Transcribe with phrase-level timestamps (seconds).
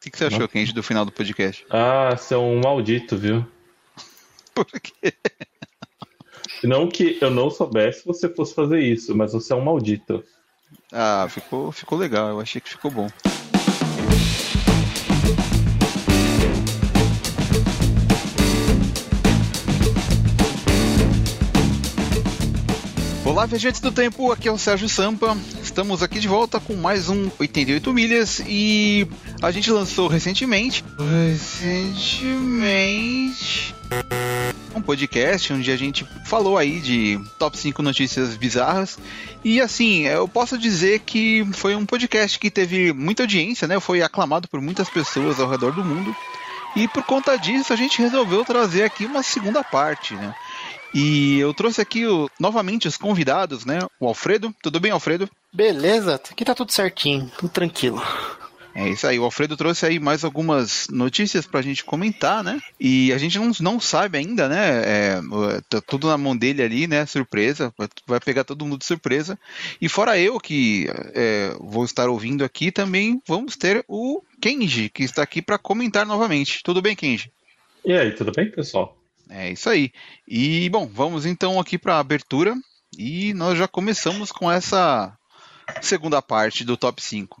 [0.00, 1.64] que, que você achou, Kenji, do final do podcast?
[1.68, 3.46] Ah, você é um maldito, viu?
[4.54, 5.14] Por quê?
[6.64, 10.24] Não que eu não soubesse que você fosse fazer isso, mas você é um maldito.
[10.92, 13.08] Ah, ficou, ficou legal, eu achei que ficou bom.
[23.40, 25.34] Olá, viajantes do tempo, aqui é o Sérgio Sampa.
[25.62, 29.08] Estamos aqui de volta com mais um 88 milhas e
[29.40, 30.84] a gente lançou recentemente.
[31.26, 33.74] Recentemente.
[34.74, 38.98] Um podcast onde a gente falou aí de top 5 notícias bizarras.
[39.42, 43.80] E assim, eu posso dizer que foi um podcast que teve muita audiência, né?
[43.80, 46.14] Foi aclamado por muitas pessoas ao redor do mundo.
[46.76, 50.34] E por conta disso, a gente resolveu trazer aqui uma segunda parte, né?
[50.94, 53.80] E eu trouxe aqui o, novamente os convidados, né?
[53.98, 54.54] O Alfredo.
[54.62, 55.28] Tudo bem, Alfredo?
[55.52, 58.02] Beleza, aqui tá tudo certinho, tudo tranquilo.
[58.74, 62.60] É isso aí, o Alfredo trouxe aí mais algumas notícias pra gente comentar, né?
[62.78, 64.82] E a gente não, não sabe ainda, né?
[64.84, 65.20] É,
[65.68, 67.04] tá tudo na mão dele ali, né?
[67.04, 67.74] Surpresa,
[68.06, 69.38] vai pegar todo mundo de surpresa.
[69.80, 75.02] E fora eu que é, vou estar ouvindo aqui, também vamos ter o Kenji, que
[75.02, 76.62] está aqui para comentar novamente.
[76.62, 77.30] Tudo bem, Kenji?
[77.84, 78.99] E aí, tudo bem, pessoal?
[79.30, 79.92] É isso aí.
[80.26, 82.54] E bom, vamos então aqui para a abertura
[82.98, 85.16] e nós já começamos com essa
[85.80, 87.40] segunda parte do top 5.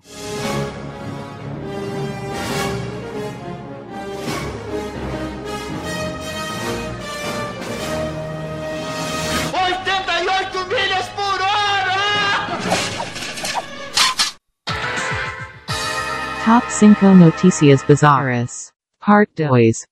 [10.70, 12.58] milhas por hora!
[16.44, 18.72] Top 5 Noticias Bizarras.
[19.00, 19.89] Part 2.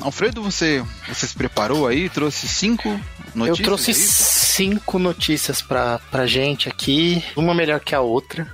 [0.00, 2.08] Alfredo, você, você se preparou aí?
[2.08, 2.88] Trouxe cinco
[3.34, 3.58] notícias?
[3.58, 8.46] Eu trouxe é cinco notícias pra, pra gente aqui, uma melhor que a outra.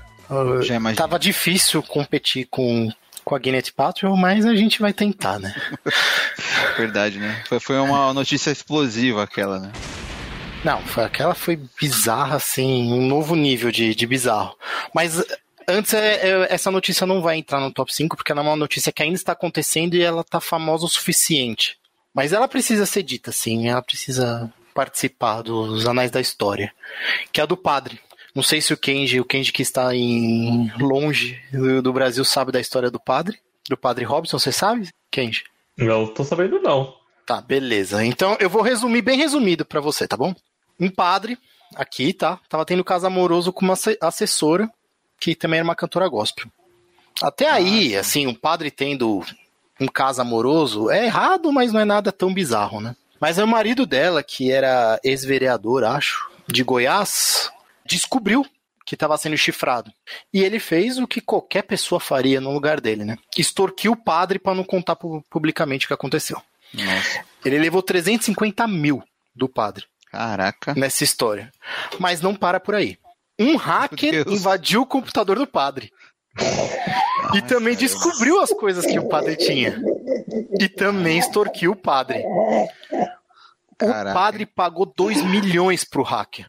[0.63, 0.97] Já imagino.
[0.97, 2.91] Tava difícil competir com,
[3.25, 5.55] com a Guinness Patrol, mas a gente vai tentar, né?
[6.77, 7.43] Verdade, né?
[7.47, 9.73] Foi, foi uma notícia explosiva aquela, né?
[10.65, 14.57] Não, foi, aquela foi bizarra, assim, um novo nível de, de bizarro.
[14.95, 15.23] Mas
[15.69, 18.57] antes, é, é, essa notícia não vai entrar no top 5, porque ela é uma
[18.57, 21.79] notícia que ainda está acontecendo e ela tá famosa o suficiente.
[22.13, 26.73] Mas ela precisa ser dita, sim, ela precisa participar dos anais da história.
[27.33, 28.01] Que é a do padre.
[28.35, 32.51] Não sei se o Kenji, o Kenji que está em longe do, do Brasil sabe
[32.51, 33.39] da história do padre,
[33.69, 35.45] do padre Robson, você sabe, Kenji?
[35.77, 36.95] Não tô sabendo, não.
[37.25, 38.05] Tá, beleza.
[38.05, 40.35] Então eu vou resumir bem resumido para você, tá bom?
[40.79, 41.39] Um padre
[41.75, 42.41] aqui, tá?
[42.49, 44.71] Tava tendo caso amoroso com uma assessora
[45.19, 46.47] que também era uma cantora gospel.
[47.23, 49.25] Até aí, assim, um padre tendo
[49.81, 52.97] um caso amoroso é errado, mas não é nada tão bizarro, né?
[53.21, 57.51] Mas é o marido dela, que era ex-vereador, acho, de Goiás,
[57.87, 58.45] descobriu
[58.85, 59.91] que estava sendo chifrado.
[60.33, 63.17] E ele fez o que qualquer pessoa faria no lugar dele, né?
[63.37, 66.41] Extorquiu o padre para não contar publicamente o que aconteceu.
[66.73, 67.25] Nossa.
[67.45, 69.03] Ele levou 350 mil
[69.35, 70.75] do padre Caraca.
[70.75, 71.51] nessa história.
[71.99, 72.99] Mas não para por aí.
[73.39, 75.91] Um hacker invadiu o computador do padre.
[77.35, 79.81] E também descobriu as coisas que o padre tinha.
[80.61, 82.23] E também extorquiu o padre.
[82.27, 84.15] O Caraca.
[84.15, 86.47] padre pagou 2 milhões pro hacker.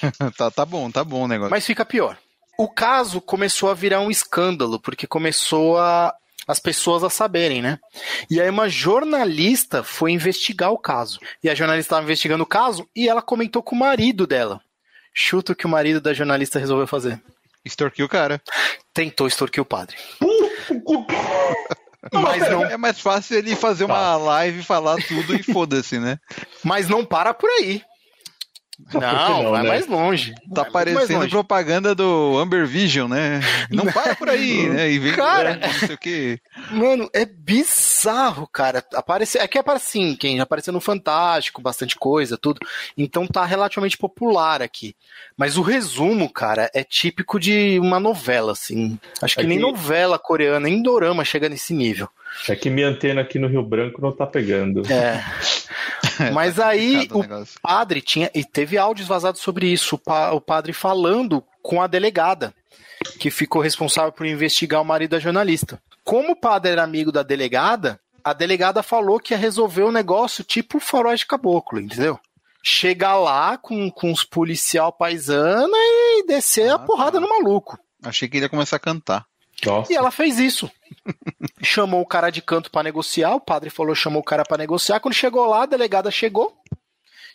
[0.36, 1.50] tá, tá bom, tá bom o negócio.
[1.50, 2.16] Mas fica pior.
[2.56, 6.14] O caso começou a virar um escândalo, porque começou a
[6.48, 7.78] as pessoas a saberem, né?
[8.30, 11.20] E aí uma jornalista foi investigar o caso.
[11.44, 14.60] E a jornalista estava investigando o caso e ela comentou com o marido dela.
[15.12, 17.20] Chuta o que o marido da jornalista resolveu fazer.
[17.64, 18.40] Extorquiu o cara.
[18.94, 19.96] Tentou extorquir o padre.
[22.12, 26.18] Mas não, É mais fácil ele fazer uma live, falar tudo e foda-se, né?
[26.64, 27.82] mas não para por aí.
[28.94, 29.68] Não, não, vai né?
[29.68, 30.34] mais longe.
[30.54, 31.30] Tá Vai parecendo longe.
[31.30, 33.40] propaganda do Amber Vision, né?
[33.70, 34.90] Não para por aí, né?
[34.90, 35.56] E vem Cara.
[35.56, 36.40] não sei o que.
[36.70, 38.82] Mano, é bizarro, cara.
[38.94, 42.60] Aparece, é que aparece assim, quem apareceu no Fantástico, bastante coisa, tudo.
[42.96, 44.94] Então tá relativamente popular aqui.
[45.36, 48.98] Mas o resumo, cara, é típico de uma novela, assim.
[49.20, 52.08] Acho que É nem que- novela coreana, nem dorama chega nesse nível.
[52.48, 54.82] É que minha antena aqui no Rio Branco não tá pegando.
[54.92, 55.22] É.
[56.32, 58.30] Mas aí Complicado o o padre tinha.
[58.34, 59.96] E teve áudios vazados sobre isso.
[59.96, 62.54] O, pa- o padre falando com a delegada,
[63.18, 65.80] que ficou responsável por investigar o marido da jornalista.
[66.04, 70.42] Como o padre era amigo da delegada, a delegada falou que ia resolver o negócio
[70.44, 72.18] tipo faróis de caboclo, entendeu?
[72.62, 77.20] Chegar lá com, com os policial paisana e descer Ah, a porrada tá.
[77.20, 77.78] no maluco.
[78.02, 79.24] Achei que ele ia começar a cantar.
[79.64, 79.92] Nossa.
[79.92, 80.70] E ela fez isso.
[81.62, 85.00] chamou o cara de canto pra negociar, o padre falou, chamou o cara pra negociar.
[85.00, 86.56] Quando chegou lá, a delegada chegou,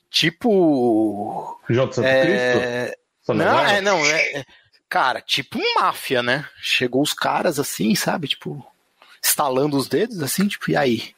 [0.09, 1.59] tipo.
[1.69, 2.59] De Santo Cristo?
[2.61, 2.95] É...
[3.21, 4.39] Só Não, é, não, é.
[4.39, 4.45] é-
[4.89, 6.47] Cara, tipo um máfia, né?
[6.61, 8.27] Chegou os caras assim, sabe?
[8.27, 8.63] Tipo,
[9.19, 11.15] estalando os dedos, assim, tipo, e aí?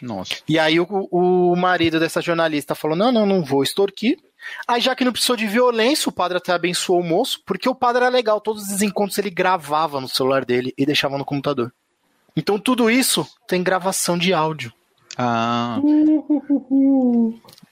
[0.00, 0.36] Nossa.
[0.48, 4.18] E aí o, o marido dessa jornalista falou: não, não, não vou extorquir.
[4.66, 7.74] Aí, já que não precisou de violência, o padre até abençoou o moço, porque o
[7.74, 11.72] padre era legal, todos os encontros ele gravava no celular dele e deixava no computador.
[12.36, 14.72] Então tudo isso tem gravação de áudio.
[15.16, 15.80] Ah.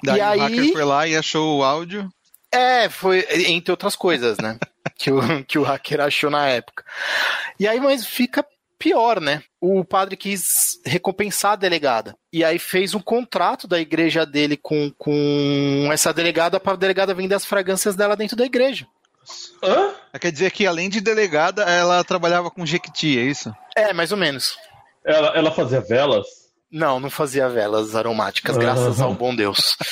[0.02, 2.10] Daí E o aí- hacker foi lá e achou o áudio.
[2.50, 4.58] É, foi entre outras coisas, né?
[4.96, 6.84] que, o, que o hacker achou na época.
[7.58, 8.44] E aí, mas fica
[8.78, 9.43] pior, né?
[9.61, 12.17] O padre quis recompensar a delegada.
[12.32, 17.14] E aí fez um contrato da igreja dele com, com essa delegada para a delegada
[17.14, 18.87] vender as fragrâncias dela dentro da igreja.
[19.62, 19.93] Hã?
[20.20, 23.52] Quer dizer que além de delegada, ela trabalhava com Jequiti, é isso?
[23.76, 24.56] É, mais ou menos.
[25.05, 26.26] Ela, ela fazia velas?
[26.70, 29.76] Não, não fazia velas aromáticas, graças ao bom Deus.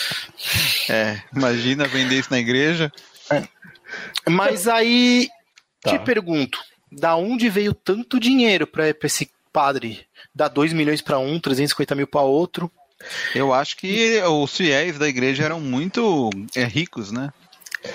[0.90, 2.92] É, imagina vender isso na igreja.
[4.28, 5.28] Mas aí
[5.82, 5.92] Tá.
[5.92, 6.58] te pergunto,
[6.98, 12.06] da onde veio tanto dinheiro para esse padre dar 2 milhões para um, 350 mil
[12.06, 12.70] para outro?
[13.34, 17.30] Eu acho que os fiéis da igreja eram muito é, ricos, né?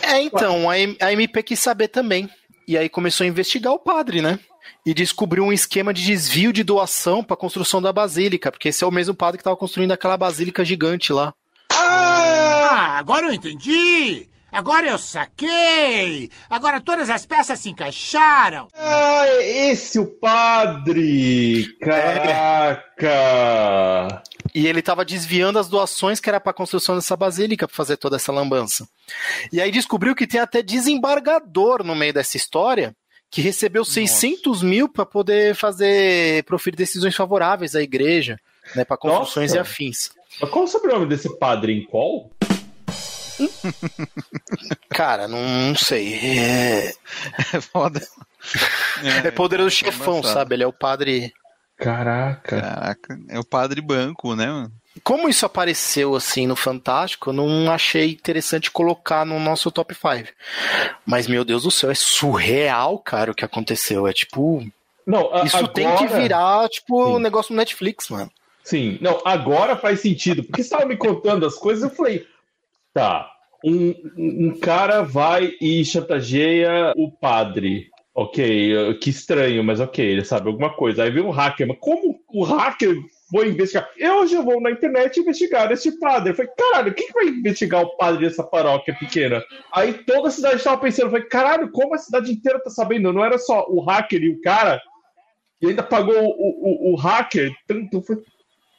[0.03, 2.29] É, então, a, a MP quis saber também.
[2.67, 4.39] E aí começou a investigar o padre, né?
[4.85, 8.83] E descobriu um esquema de desvio de doação para a construção da basílica, porque esse
[8.83, 11.33] é o mesmo padre que estava construindo aquela basílica gigante lá.
[11.71, 14.27] Ah, agora eu entendi!
[14.51, 16.29] Agora eu saquei!
[16.49, 18.67] Agora todas as peças se encaixaram!
[18.73, 21.67] Ah, é esse o padre!
[21.79, 23.13] Caraca!
[24.53, 27.97] E ele estava desviando as doações que era para a construção dessa basílica, para fazer
[27.97, 28.87] toda essa lambança.
[29.51, 32.95] E aí descobriu que tem até desembargador no meio dessa história,
[33.29, 38.39] que recebeu 600 mil para poder fazer, proferir decisões favoráveis à igreja,
[38.75, 39.57] né, para construções Nossa.
[39.57, 40.11] e afins.
[40.41, 42.31] Mas qual o sobrenome desse padre em qual?
[44.89, 46.13] Cara, não, não sei.
[46.15, 46.93] É,
[47.53, 48.01] É foda.
[49.25, 50.33] é poderoso chefão, embaçado.
[50.39, 50.55] sabe?
[50.55, 51.33] Ele é o padre.
[51.77, 52.59] Caraca.
[52.61, 54.71] Caraca, é o padre banco, né, mano?
[55.03, 60.29] Como isso apareceu assim no Fantástico, eu não achei interessante colocar no nosso top 5.
[61.05, 64.07] Mas, meu Deus do céu, é surreal, cara, o que aconteceu.
[64.07, 64.65] É tipo.
[65.07, 65.73] Não, a- Isso agora...
[65.73, 67.11] tem que virar, tipo, Sim.
[67.13, 68.29] um negócio no Netflix, mano.
[68.61, 70.43] Sim, não, agora faz sentido.
[70.43, 72.27] Porque você estava me contando as coisas, eu falei,
[72.99, 73.31] tá,
[73.63, 77.89] um, um cara vai e chantageia o padre.
[78.13, 81.03] Ok, que estranho, mas ok, ele sabe alguma coisa.
[81.03, 82.93] Aí vem um hacker, mas como o hacker
[83.31, 83.89] foi investigar?
[83.97, 86.31] Eu já vou na internet investigar este padre.
[86.31, 89.41] Eu falei, caralho, quem que vai investigar o padre dessa paróquia pequena?
[89.71, 93.13] Aí toda a cidade estava pensando, eu falei, caralho, como a cidade inteira tá sabendo?
[93.13, 94.81] Não era só o hacker e o cara,
[95.61, 98.01] e ainda pagou o, o, o hacker tanto.
[98.01, 98.23] Falei,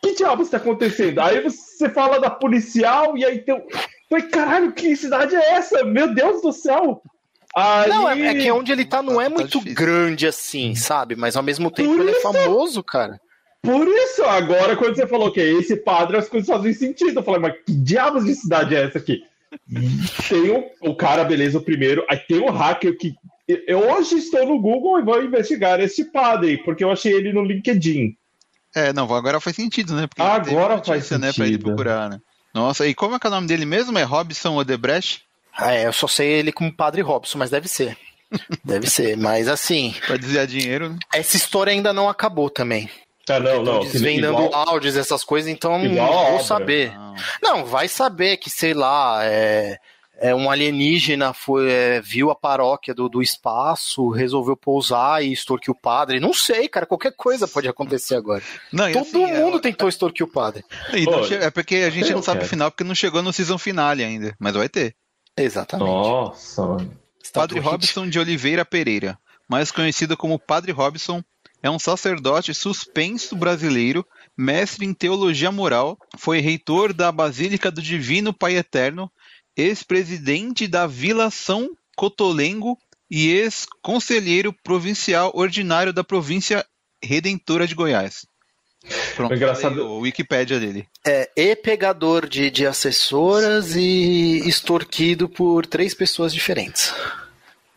[0.02, 1.20] que diabo está acontecendo?
[1.20, 3.62] Aí você fala da policial e aí tem.
[4.10, 5.84] Falei, caralho, que cidade é essa?
[5.84, 7.00] Meu Deus do céu!
[7.56, 7.88] Aí...
[7.88, 9.74] Não, é, é que onde ele tá não é Tá muito difícil.
[9.74, 11.16] grande assim, sabe?
[11.16, 13.20] Mas ao mesmo tempo Por ele é isso- famoso, cara.
[13.62, 17.20] Por isso, agora quando você falou que é esse padre, as coisas fazem sentido.
[17.20, 19.20] Eu falei, mas que diabos de cidade é essa aqui?
[20.28, 22.04] Tem o, o cara, beleza, o primeiro.
[22.08, 23.14] Aí tem o hacker que.
[23.66, 27.44] Eu hoje estou no Google e vou investigar esse padre, porque eu achei ele no
[27.44, 28.16] LinkedIn.
[28.74, 30.06] É, não, agora faz sentido, né?
[30.06, 31.64] Porque Agora faz né, pra ele sentido.
[31.64, 32.18] procurar, né?
[32.54, 33.98] Nossa, e como é que é o nome dele mesmo?
[33.98, 35.22] É Robson Odebrecht?
[35.56, 37.96] Ah, É, eu só sei ele como Padre Robson, mas deve ser.
[38.64, 40.98] Deve ser, mas assim, Pra desviar dinheiro, né?
[41.12, 42.88] essa história ainda não acabou também.
[43.28, 43.80] Ah, não, não.
[43.80, 46.44] Desvendando igual- áudios, essas coisas, então não vou obra.
[46.44, 46.92] saber.
[46.96, 47.14] Não.
[47.42, 49.78] Não, vai saber que, sei lá, é,
[50.20, 55.72] é um alienígena foi, é, viu a paróquia do, do espaço, resolveu pousar e extorquiu
[55.72, 56.20] o padre.
[56.20, 58.42] Não sei, cara, qualquer coisa pode acontecer agora.
[58.72, 60.62] Não, Todo assim, é- mundo tentou extorquir o padre.
[60.92, 62.50] E che- é porque a gente eu não sabe o quero.
[62.50, 64.36] final, porque não chegou no season finale ainda.
[64.38, 64.94] Mas vai ter.
[65.36, 65.88] Exatamente.
[65.88, 67.00] Nossa, mano.
[67.32, 67.70] Padre doente.
[67.70, 71.22] Robson de Oliveira Pereira, mais conhecido como Padre Robson,
[71.62, 74.04] é um sacerdote suspenso brasileiro,
[74.36, 79.10] mestre em teologia moral, foi reitor da Basílica do Divino Pai Eterno,
[79.60, 82.78] ex-presidente da Vila São Cotolengo
[83.10, 86.64] e ex-conselheiro provincial ordinário da província
[87.02, 88.26] Redentora de Goiás.
[89.14, 90.86] Pronto, É engraçado- falei o Wikipédia dele.
[91.06, 96.94] É, e pegador de, de assessoras e extorquido por três pessoas diferentes.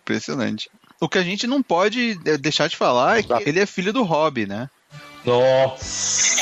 [0.02, 0.70] Impressionante.
[1.02, 3.92] O que a gente não pode eh, deixar de falar é que ele é filho
[3.92, 4.70] do Rob, né?
[5.26, 6.38] Nossa.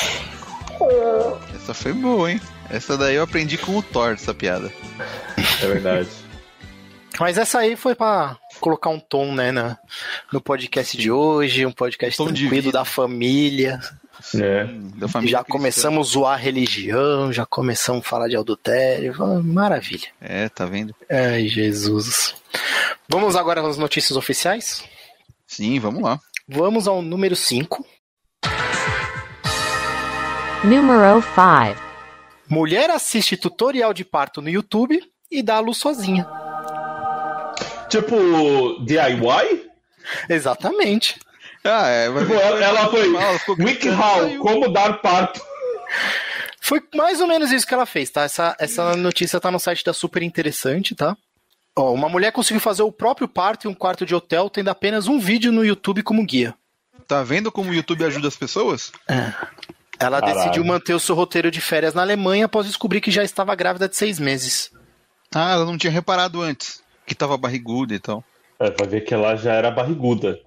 [1.55, 2.41] Essa foi boa, hein?
[2.71, 4.71] Essa daí eu aprendi com o Thor, essa piada.
[5.61, 6.09] É verdade.
[7.19, 9.77] Mas essa aí foi pra colocar um tom, né, na-
[10.31, 13.79] no podcast de hoje, um podcast Tom tranquilo da família.
[14.35, 14.63] É.
[14.95, 15.57] Da família Já cristã.
[15.57, 19.13] começamos a zoar a religião, já começamos a falar de adultério.
[19.19, 20.07] Ah, Maravilha.
[20.21, 20.95] É, tá vendo?
[21.09, 22.33] Ai, Jesus.
[23.09, 24.83] Vamos agora às notícias oficiais?
[25.45, 26.19] Sim, vamos lá.
[26.47, 27.85] Vamos ao número 5.
[30.63, 31.90] Numero 5.
[32.51, 36.27] Mulher assiste tutorial de parto no YouTube e dá a luz sozinha.
[37.89, 38.15] Tipo,
[38.85, 39.69] DIY?
[40.29, 41.19] Exatamente.
[41.63, 42.09] Ah, é.
[42.09, 43.07] vai- Tipo, ela, ela foi
[43.79, 44.41] saiu.
[44.41, 45.41] como dar parto.
[46.59, 48.23] Foi mais ou menos isso que ela fez, tá?
[48.23, 51.15] Essa, essa notícia tá no site da Super Interessante, tá?
[51.75, 55.07] Ó, uma mulher conseguiu fazer o próprio parto em um quarto de hotel, tendo apenas
[55.07, 56.53] um vídeo no YouTube como guia.
[57.07, 58.91] Tá vendo como o YouTube ajuda as pessoas?
[60.01, 60.39] Ela Caralho.
[60.39, 63.87] decidiu manter o seu roteiro de férias na Alemanha após descobrir que já estava grávida
[63.87, 64.71] de seis meses.
[65.33, 66.81] Ah, ela não tinha reparado antes.
[67.05, 68.23] Que tava barriguda e tal.
[68.59, 70.39] É, vai ver que ela já era barriguda.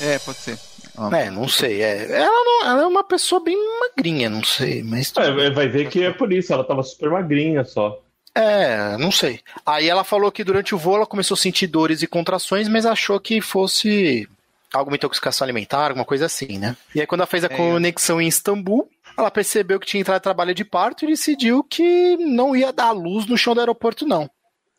[0.00, 0.58] É, pode ser.
[0.96, 1.82] Ah, É, não sei.
[1.82, 5.12] É, ela, não- ela é uma pessoa bem magrinha, não sei, mas.
[5.16, 8.00] É, vai ver que é por isso, ela tava super magrinha só.
[8.34, 9.40] É, não sei.
[9.66, 12.86] Aí ela falou que durante o voo ela começou a sentir dores e contrações, mas
[12.86, 14.28] achou que fosse
[14.72, 16.76] alguma intoxicação alimentar, alguma coisa assim, né?
[16.94, 17.56] E aí quando ela fez a É.
[17.56, 22.54] conexão em Istambul, ela percebeu que tinha entrado trabalho de parto e decidiu que não
[22.54, 24.30] ia dar luz no chão do aeroporto, não.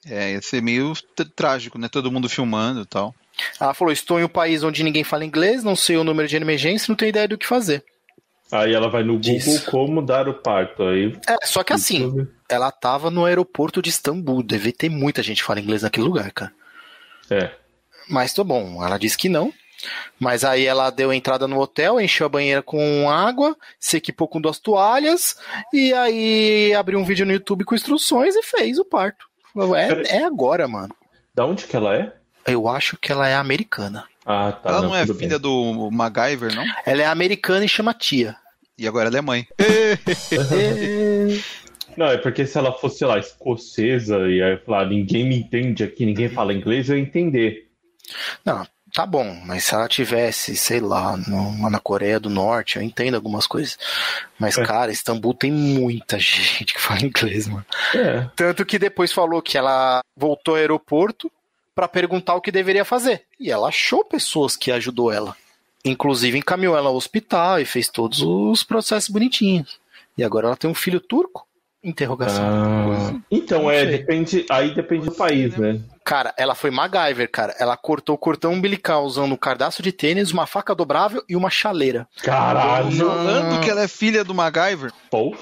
[0.05, 1.89] É, ia ser meio tr- trágico, né?
[1.89, 3.13] Todo mundo filmando e tal.
[3.59, 6.35] Ela falou: estou em um país onde ninguém fala inglês, não sei o número de
[6.37, 7.83] emergência, não tenho ideia do que fazer.
[8.51, 9.65] Aí ela vai no Google Isso.
[9.69, 10.83] como dar o parto.
[10.83, 11.13] Aí.
[11.27, 15.43] É, só que assim, ela tava no aeroporto de Istambul, deve ter muita gente que
[15.47, 16.51] fala inglês naquele lugar, cara.
[17.29, 17.51] É.
[18.09, 19.53] Mas tô bom, ela disse que não.
[20.19, 24.41] Mas aí ela deu entrada no hotel, encheu a banheira com água, se equipou com
[24.41, 25.37] duas toalhas
[25.73, 29.27] e aí abriu um vídeo no YouTube com instruções e fez o parto.
[29.75, 30.93] É, é agora, mano.
[31.33, 32.13] Da onde que ela é?
[32.45, 34.05] Eu acho que ela é americana.
[34.25, 34.69] Ah, tá.
[34.69, 35.27] ela não, é tudo bem.
[35.27, 36.63] filha do MacGyver, não?
[36.85, 38.35] Ela é americana e chama tia.
[38.77, 39.47] E agora ela é mãe.
[41.97, 45.83] Não, é porque se ela fosse, sei lá, escocesa e aí falar, ninguém me entende
[45.83, 47.67] aqui, ninguém fala inglês, eu ia entender.
[48.45, 52.77] Não, tá bom, mas se ela tivesse, sei lá, no- lá na Coreia do Norte,
[52.77, 53.77] eu entendo algumas coisas.
[54.37, 54.65] Mas, É.
[54.65, 57.65] cara, Istambul tem muita gente que fala inglês, mano.
[57.95, 58.27] É.
[58.35, 61.31] Tanto que depois falou que ela voltou ao aeroporto
[61.75, 63.23] pra perguntar o que deveria fazer.
[63.39, 65.35] E ela achou pessoas que ajudou ela.
[65.85, 69.79] Inclusive encaminhou ela ao hospital e fez todos os processos bonitinhos.
[70.17, 71.47] E agora ela tem um filho turco?
[71.81, 72.43] Interrogação.
[72.43, 74.45] Ah, então, é, depende.
[74.49, 75.79] Aí depende do país, né?
[76.09, 77.55] Cara, ela foi MacGyver, cara.
[77.59, 81.51] Ela cortou o cordão umbilical usando um cardaço de tênis, uma faca dobrável e uma
[81.51, 82.07] chaleira.
[82.23, 82.97] Caralho!
[82.97, 84.91] Falando que ela é filha do MacGyver.
[85.11, 85.37] Porra.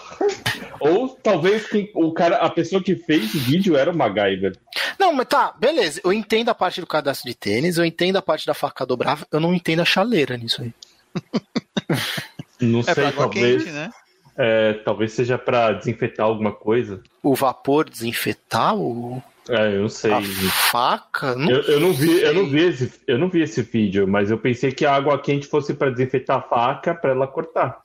[0.81, 4.57] Ou talvez quem, o cara, a pessoa que fez o vídeo era o MacGyver.
[4.99, 6.01] Não, mas tá, beleza.
[6.03, 9.25] Eu entendo a parte do cadastro de tênis, eu entendo a parte da faca dobrável,
[9.31, 10.73] eu não entendo a chaleira nisso aí.
[12.59, 13.89] Não É sei, talvez, quente, né?
[14.35, 17.01] é, talvez seja pra desinfetar alguma coisa.
[17.23, 19.21] O vapor desinfetar o...
[19.49, 20.11] É, eu não sei.
[20.11, 21.35] a faca?
[21.35, 24.29] Não Eu, eu não vi, eu não vi esse, eu não vi esse vídeo, mas
[24.29, 27.81] eu pensei que a água quente fosse pra desinfetar a faca pra ela cortar.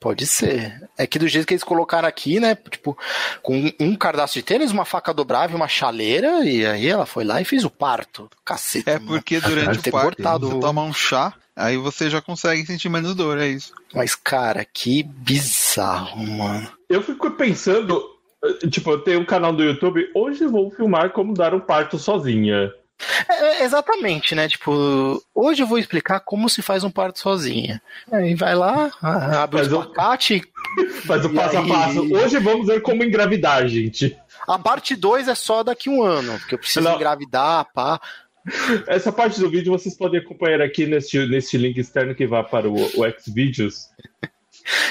[0.00, 0.88] Pode ser.
[0.96, 2.54] É que do jeito que eles colocaram aqui, né?
[2.54, 2.96] Tipo,
[3.42, 7.38] com um cardaço de tênis, uma faca dobrável, uma chaleira, e aí ela foi lá
[7.38, 8.30] e fez o parto.
[8.42, 8.88] Cacete.
[8.88, 9.08] É mano.
[9.08, 12.88] porque Deve durante o parto cortado você toma um chá, aí você já consegue sentir
[12.88, 13.74] menos dor, é isso.
[13.94, 16.72] Mas, cara, que bizarro, mano.
[16.88, 18.02] Eu fico pensando,
[18.70, 21.98] tipo, eu tenho um canal do YouTube, hoje eu vou filmar como dar um parto
[21.98, 22.72] sozinha.
[23.28, 24.46] É, é, exatamente, né?
[24.48, 27.80] Tipo, hoje eu vou explicar como se faz um parto sozinha.
[28.12, 30.42] Aí vai lá, a- abre o Mas eu- espacate.
[31.06, 31.68] Faz o passo a aí?
[31.68, 32.14] passo.
[32.14, 34.16] Hoje vamos ver como engravidar, gente.
[34.46, 36.96] A parte 2 é só daqui um ano, porque eu preciso Não.
[36.96, 38.00] engravidar, pá.
[38.86, 42.68] Essa parte do vídeo vocês podem acompanhar aqui neste, neste link externo que vai para
[42.68, 43.86] o, o Xvideos.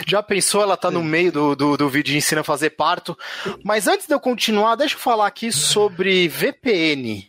[0.08, 3.18] Já pensou, ela tá no meio do, do, do vídeo de ensina a fazer parto.
[3.64, 7.28] Mas antes de eu continuar, deixa eu falar aqui sobre VPN.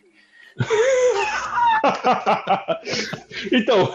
[3.51, 3.91] então,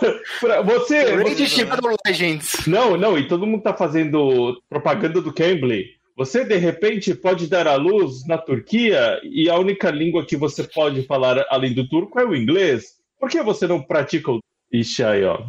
[0.64, 1.14] você.
[1.14, 2.66] Raid Shadow Legends.
[2.66, 5.96] Não, não, e todo mundo tá fazendo propaganda do Cambly.
[6.16, 10.64] Você, de repente, pode dar à luz na Turquia e a única língua que você
[10.64, 12.96] pode falar além do turco é o inglês.
[13.20, 14.40] Por que você não pratica o.
[14.72, 15.44] Ixi, aí, ó.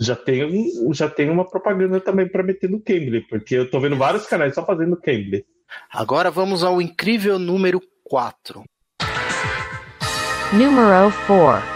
[0.00, 3.78] Já tem, um, já tem uma propaganda também para meter no Cambly, porque eu tô
[3.80, 5.44] vendo vários canais só fazendo Cambly.
[5.90, 8.64] Agora vamos ao incrível número 4.
[10.52, 11.74] Numero 4.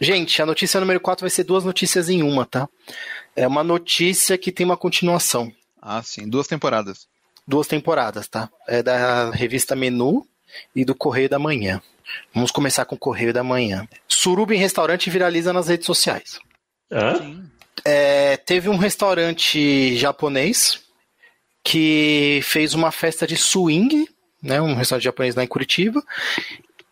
[0.00, 2.68] Gente, a notícia número 4 vai ser duas notícias em uma, tá?
[3.34, 5.52] É uma notícia que tem uma continuação.
[5.80, 7.08] Ah, sim, duas temporadas.
[7.46, 8.48] Duas temporadas, tá?
[8.66, 10.26] É da revista Menu
[10.74, 11.80] e do Correio da Manhã.
[12.34, 13.88] Vamos começar com o Correio da Manhã.
[14.06, 16.38] Suruba em restaurante viraliza nas redes sociais.
[17.84, 20.80] É, teve um restaurante japonês
[21.62, 24.08] que fez uma festa de swing,
[24.42, 24.60] né?
[24.60, 26.02] Um restaurante japonês lá em Curitiba.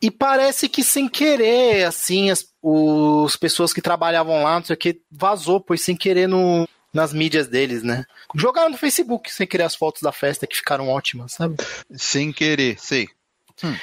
[0.01, 4.79] E parece que sem querer, assim, as os pessoas que trabalhavam lá, não sei o
[4.79, 8.05] que, vazou, pois sem querer no, nas mídias deles, né?
[8.37, 11.57] Jogaram no Facebook sem querer as fotos da festa que ficaram ótimas, sabe?
[11.97, 13.09] Sem querer, sei.
[13.65, 13.75] Hum.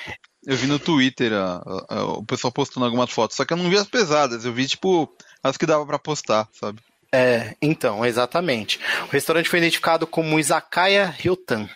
[0.46, 3.58] Eu vi no Twitter a, a, a, o pessoal postando algumas fotos, só que eu
[3.58, 6.80] não vi as pesadas, eu vi, tipo, as que dava para postar, sabe?
[7.12, 8.80] É, então, exatamente.
[9.08, 11.68] O restaurante foi identificado como Izakaya Ryotan.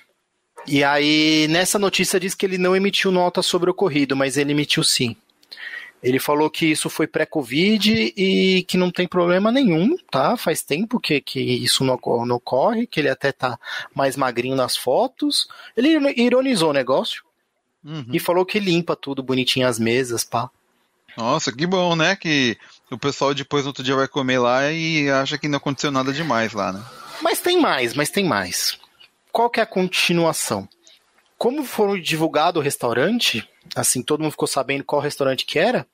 [0.67, 4.51] E aí, nessa notícia diz que ele não emitiu nota sobre o ocorrido, mas ele
[4.51, 5.15] emitiu sim.
[6.01, 10.36] Ele falou que isso foi pré-Covid e que não tem problema nenhum, tá?
[10.36, 13.58] Faz tempo que, que isso não ocorre, não ocorre, que ele até tá
[13.96, 15.48] mais magrinho nas fotos.
[15.77, 17.24] Ele ironizou o negócio
[17.86, 18.05] uhum.
[18.12, 20.50] e falou que limpa tudo bonitinho as mesas, pá.
[21.17, 22.17] Nossa, que bom, né?
[22.17, 22.58] Que
[22.91, 26.13] o pessoal depois no outro dia vai comer lá e acha que não aconteceu nada
[26.13, 26.83] demais lá, né?
[27.21, 28.77] Mas tem mais, mas tem mais.
[29.31, 30.67] Qual que é a continuação?
[31.37, 35.87] Como foi divulgado o restaurante, assim, todo mundo ficou sabendo qual restaurante que era,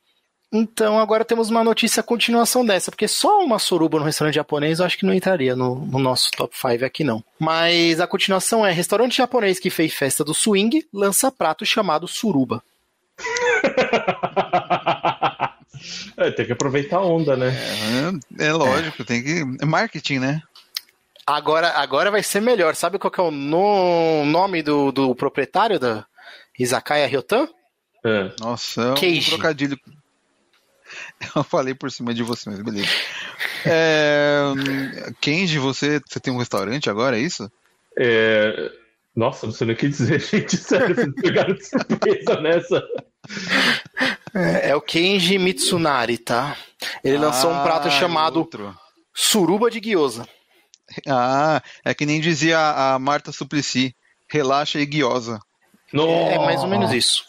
[0.51, 4.85] então agora temos uma notícia continuação dessa, porque só uma suruba no restaurante japonês eu
[4.85, 7.23] acho que não entraria no, no nosso top 5 aqui não.
[7.37, 12.63] Mas a continuação é: restaurante japonês que fez festa do swing lança prato chamado suruba.
[16.17, 17.53] é, tem que aproveitar a onda, né?
[18.39, 19.05] É, é lógico, é.
[19.05, 19.43] tem que.
[19.61, 20.41] É marketing, né?
[21.25, 22.75] Agora, agora vai ser melhor.
[22.75, 24.25] Sabe qual é o no...
[24.25, 26.05] nome do, do proprietário da
[26.57, 27.47] Izakaya Ryotan?
[28.03, 28.31] É.
[28.39, 29.77] Nossa, é um trocadilho
[31.35, 32.89] Eu falei por cima de você, mas beleza.
[33.65, 34.41] É,
[35.21, 37.51] Kenji, você, você tem um restaurante agora, é isso?
[37.97, 38.71] É,
[39.15, 40.57] nossa, não sei nem o que dizer, gente.
[40.57, 42.83] Sério, vocês pegaram de surpresa nessa.
[44.33, 46.55] É, é, o Kenji Mitsunari, tá?
[47.03, 48.75] Ele ah, lançou um prato chamado outro.
[49.13, 50.27] Suruba de Gyoza.
[51.07, 53.95] Ah, é que nem dizia a Marta Suplicy.
[54.31, 55.39] Relaxa e guiosa.
[55.93, 57.23] É, é mais ou menos isso.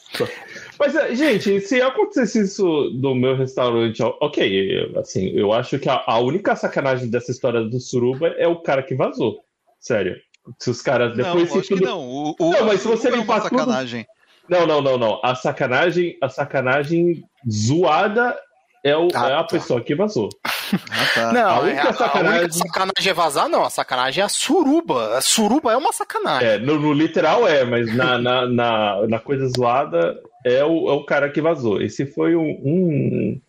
[0.79, 6.03] Mas, é, gente, se acontecesse isso no meu restaurante, ok, assim, eu acho que a,
[6.07, 9.41] a, única sacanagem dessa história do Suruba é o cara que vazou.
[9.79, 10.17] Sério.
[10.59, 11.51] Se os caras depois.
[11.51, 11.83] Não, se tudo...
[11.83, 12.01] não.
[12.01, 14.05] O, o, não, mas se você limpar é sacanagem.
[14.05, 14.20] Tudo...
[14.51, 15.21] Não, não, não, não.
[15.23, 18.37] A sacanagem, a sacanagem zoada
[18.85, 19.45] é, o, ah, é a tá.
[19.45, 20.29] pessoa que vazou.
[20.43, 21.33] Ah, tá.
[21.33, 22.39] Não, a única, é, sacanagem...
[22.39, 23.65] a única sacanagem é vazar, não.
[23.65, 25.17] A sacanagem é a suruba.
[25.17, 26.49] A suruba é uma sacanagem.
[26.49, 30.93] É, no, no literal é, mas na, na, na, na, coisa zoada é o, é
[30.93, 31.81] o cara que vazou.
[31.81, 32.51] Esse foi um.
[32.65, 33.41] um...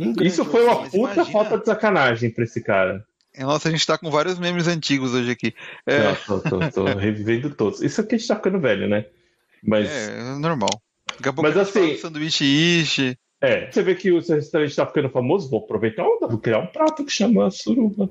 [0.00, 1.24] um Isso foi uma puta imagina...
[1.26, 3.04] falta de sacanagem pra esse cara.
[3.34, 5.54] É, nossa, a gente tá com vários memes antigos hoje aqui.
[5.86, 6.04] É...
[6.04, 7.82] Não, tô, tô, tô revivendo todos.
[7.82, 9.04] Isso aqui a gente tá ficando velho, né?
[9.62, 9.88] Mas...
[9.88, 10.70] É, é normal.
[11.16, 13.18] Daqui a pouco Mas assim, sanduíche ishi.
[13.40, 16.58] É, você vê que o seu restaurante tá ficando famoso, vou aproveitar onda, vou criar
[16.58, 18.10] um prato que chama suruba.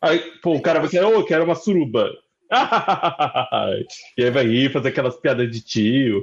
[0.00, 2.08] Aí, pô, o cara vai querer, ô, oh, quero uma suruba.
[4.16, 6.22] e aí vai rir, fazer aquelas piadas de tio.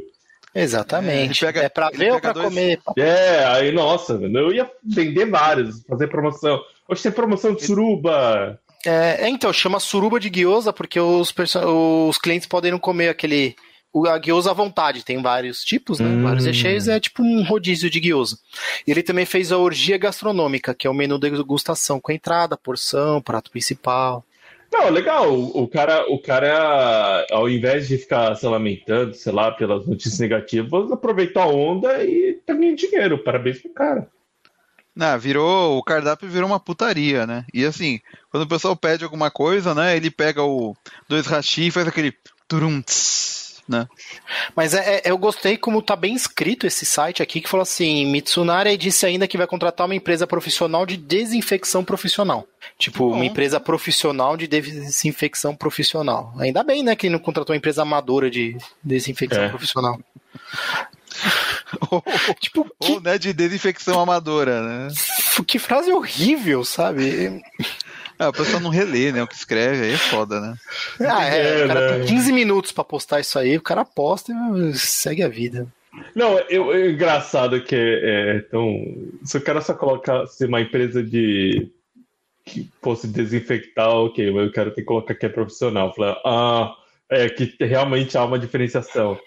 [0.55, 1.45] Exatamente.
[1.45, 2.47] É, pega, é pra ver ou pra dois...
[2.47, 2.79] comer?
[2.97, 6.59] É, aí, nossa, eu ia vender vários, fazer promoção.
[6.89, 8.59] Hoje tem promoção de suruba.
[8.85, 13.55] É, é então, chama suruba de gyoza, porque os, os clientes podem não comer aquele.
[13.93, 16.07] O a gyoza à vontade, tem vários tipos, né?
[16.07, 16.23] Hum.
[16.23, 18.37] Vários recheios, é tipo um rodízio de gyoza.
[18.85, 22.57] E ele também fez a orgia gastronômica, que é o menu de degustação, com entrada,
[22.57, 24.23] porção, prato principal.
[24.71, 25.33] Não, legal.
[25.33, 30.91] O cara, o cara, ao invés de ficar se lamentando, sei lá, pelas notícias negativas,
[30.91, 33.23] aproveitou a onda e tá ganhando dinheiro.
[33.23, 34.07] Parabéns pro cara.
[34.95, 35.77] Não, virou.
[35.77, 37.45] O cardápio virou uma putaria, né?
[37.53, 39.95] E assim, quando o pessoal pede alguma coisa, né?
[39.95, 40.75] Ele pega o
[41.07, 42.13] dois rachi e faz aquele
[42.47, 42.81] turum
[43.67, 43.87] né?
[44.55, 48.05] Mas é, é, eu gostei como tá bem escrito esse site aqui que falou assim:
[48.05, 52.47] Mitsunari disse ainda que vai contratar uma empresa profissional de desinfecção profissional.
[52.77, 56.33] Tipo, uma empresa profissional de desinfecção profissional.
[56.37, 59.49] Ainda bem, né, que não contratou uma empresa amadora de desinfecção é.
[59.49, 59.99] profissional.
[61.89, 62.03] ou,
[62.39, 62.99] tipo, ou, que...
[62.99, 64.87] né, de desinfecção amadora, né?
[65.45, 67.41] Que frase horrível, sabe?
[68.19, 69.21] É, o pessoal não relê, né?
[69.21, 70.55] O que escreve aí é foda, né?
[71.01, 72.05] Ah, é, é o cara né?
[72.05, 75.67] tem 15 minutos pra postar isso aí, o cara posta e segue a vida.
[76.15, 78.75] Não, eu, é engraçado que é, então,
[79.23, 81.71] se o cara só colocasse uma empresa de
[82.45, 85.93] que fosse desinfectar, ok, mas o cara tem que colocar que é profissional.
[85.93, 86.75] Falar, ah,
[87.09, 89.19] é que realmente há uma diferenciação.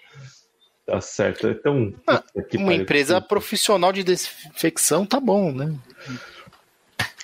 [0.85, 1.47] Tá certo.
[1.47, 2.23] Então, ah,
[2.55, 5.73] uma empresa profissional de desinfecção tá bom, né?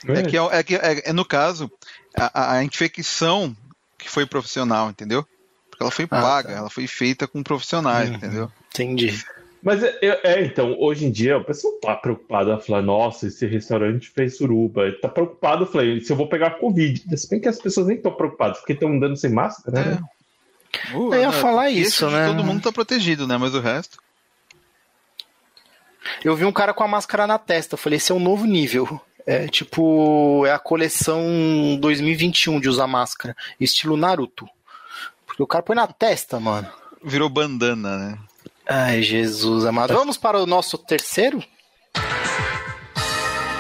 [0.06, 1.72] É que, é, é, que é, é, no caso,
[2.16, 3.56] a, a, infecção
[3.98, 5.26] que foi profissional, entendeu?
[5.70, 6.56] Porque ela foi ah, paga, tá.
[6.56, 8.16] ela foi feita com profissionais, uhum.
[8.16, 8.52] entendeu?
[8.70, 9.24] Entendi.
[9.62, 13.28] Mas é, é- é, então, hoje em dia, o pessoal tá preocupado a falar, nossa,
[13.28, 14.92] esse restaurante fez suruba.
[15.02, 17.18] Tá preocupado, eu falei, se eu vou pegar Covid.
[17.18, 20.00] Se bem que as pessoas nem estão preocupadas, porque estão andando sem máscara, né?
[20.94, 22.28] Uh, Eu ia né, falar isso, né?
[22.28, 23.38] Todo mundo tá protegido, né?
[23.38, 23.98] Mas o resto.
[26.24, 27.74] Eu vi um cara com a máscara na testa.
[27.74, 29.02] Eu falei, esse é um novo nível.
[29.30, 31.22] É tipo, é a coleção
[31.82, 33.36] 2021 de usar máscara.
[33.60, 34.48] Estilo Naruto.
[35.26, 36.68] Porque o cara põe na testa, mano.
[37.04, 38.18] Virou bandana, né?
[38.66, 39.94] Ai, Jesus amado.
[39.94, 41.44] Vamos para o nosso terceiro?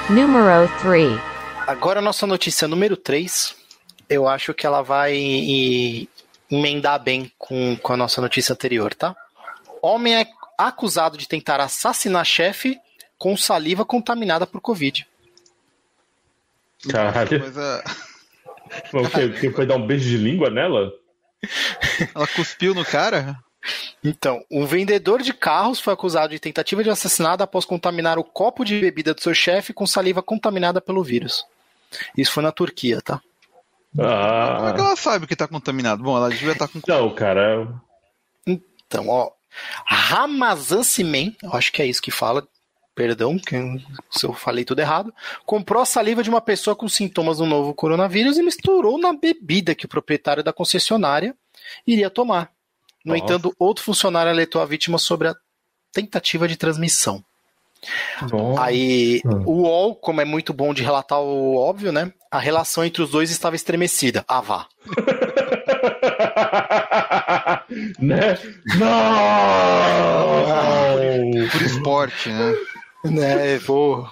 [0.10, 1.20] Numero 3.
[1.68, 3.54] Agora a nossa notícia número 3.
[4.10, 6.10] Eu acho que ela vai e-
[6.50, 9.14] emendar bem com, com a nossa notícia anterior, tá?
[9.82, 10.26] Homem é
[10.58, 12.80] acusado de tentar assassinar chefe
[13.18, 15.06] com saliva contaminada por Covid.
[16.92, 17.40] Caralho.
[17.40, 17.84] Mas a-
[18.94, 19.30] O quê?
[19.40, 20.92] Quem foi dar um beijo de língua nela?
[22.14, 23.38] ela cuspiu no cara?
[24.04, 28.64] Então, um vendedor de carros foi acusado de tentativa de assassinato após contaminar o copo
[28.64, 31.46] de bebida do seu chefe com saliva contaminada pelo vírus.
[32.18, 33.22] Isso foi na Turquia, tá?
[33.96, 34.08] Como
[34.70, 36.04] é que Ah, ela sabe que tá contaminado?
[36.04, 36.80] Bom, ela devia estar com.
[36.88, 37.68] não, cara.
[38.46, 39.32] Então, ó,
[39.86, 42.48] Ramazan Simen, eu acho que é isso que fala,
[42.98, 43.80] perdão que eu-
[44.10, 45.14] se eu falei tudo errado,
[45.46, 49.76] comprou a saliva de uma pessoa com sintomas do novo coronavírus e misturou na bebida
[49.76, 51.36] que o proprietário da concessionária
[51.86, 52.50] iria tomar.
[53.06, 53.24] No Nossa.
[53.24, 55.36] entanto, outro funcionário alertou a vítima sobre a
[55.94, 57.24] tentativa de transmissão.
[58.32, 58.64] Nossa.
[58.64, 59.44] Aí, Hum.
[59.46, 62.12] o UOL, como é muito bom de relatar o óbvio, né?
[62.32, 64.26] A relação entre os dois estava estremecida.
[64.28, 64.68] Ah, vá.
[68.00, 68.38] né?
[68.80, 70.48] Não!
[71.52, 72.54] Por esporte, né?
[73.04, 74.10] Né, vou.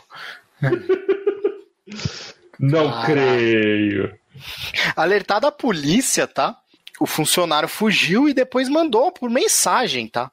[2.60, 3.12] Não Caraca.
[3.12, 4.18] creio.
[4.96, 6.58] Alertada a polícia, tá?
[7.00, 10.32] O funcionário fugiu e depois mandou por mensagem, tá?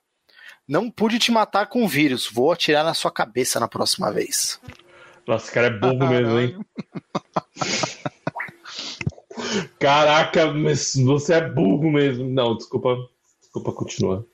[0.67, 2.29] Não pude te matar com o vírus.
[2.31, 4.61] Vou atirar na sua cabeça na próxima vez.
[5.27, 6.57] Nossa, esse cara é burro mesmo, hein?
[9.79, 12.29] Caraca, mas você é burro mesmo.
[12.29, 12.97] Não, desculpa.
[13.41, 14.27] Desculpa, continua.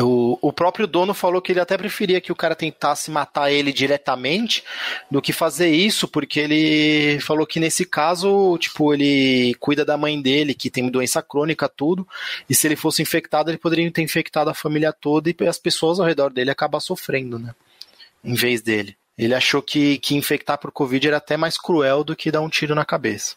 [0.00, 3.72] O, o próprio dono falou que ele até preferia que o cara tentasse matar ele
[3.72, 4.62] diretamente
[5.10, 10.20] do que fazer isso, porque ele falou que nesse caso, tipo, ele cuida da mãe
[10.20, 12.06] dele, que tem doença crônica, tudo,
[12.48, 15.98] e se ele fosse infectado, ele poderia ter infectado a família toda e as pessoas
[15.98, 17.54] ao redor dele acabar sofrendo, né?
[18.24, 18.96] Em vez dele.
[19.18, 22.48] Ele achou que, que infectar por Covid era até mais cruel do que dar um
[22.48, 23.34] tiro na cabeça.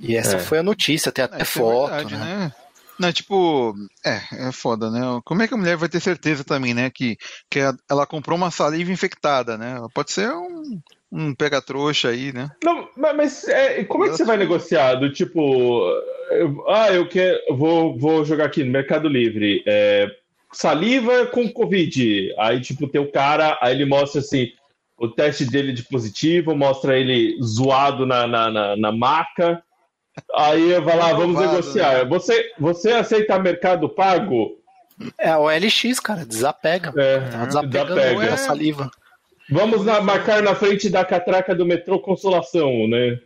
[0.00, 0.40] E essa É.
[0.40, 2.52] foi a notícia, tem até É, é foto, verdade, né?
[2.98, 5.00] Não, tipo, é, é foda, né?
[5.24, 6.90] Como é que a mulher vai ter certeza também, né?
[6.90, 7.16] Que,
[7.50, 7.58] que
[7.90, 9.76] ela comprou uma saliva infectada, né?
[9.92, 10.80] Pode ser um,
[11.10, 12.50] um pega-trouxa aí, né?
[12.62, 14.94] Não, mas, mas, é, como é que você vai negociar?
[14.94, 15.82] Do tipo,
[16.30, 20.06] eu- ah, eu quero, vou, vou jogar aqui no Mercado Livre, é,
[20.52, 22.32] saliva com Covid.
[22.38, 24.52] Aí, tipo, tem o cara, aí ele mostra assim,
[24.96, 29.60] o teste dele de positivo, mostra ele zoado na, na, na, na maca.
[30.34, 32.04] Aí vai lá, vamos negociar.
[32.08, 34.58] Você, você aceita Mercado Pago?
[35.18, 36.92] É o LX, cara, desapega.
[36.96, 38.34] É, Tá desapegando desapega.
[38.34, 38.90] a saliva.
[39.50, 43.18] Vamos na- marcar na frente da catraca do metrô Consolação, né?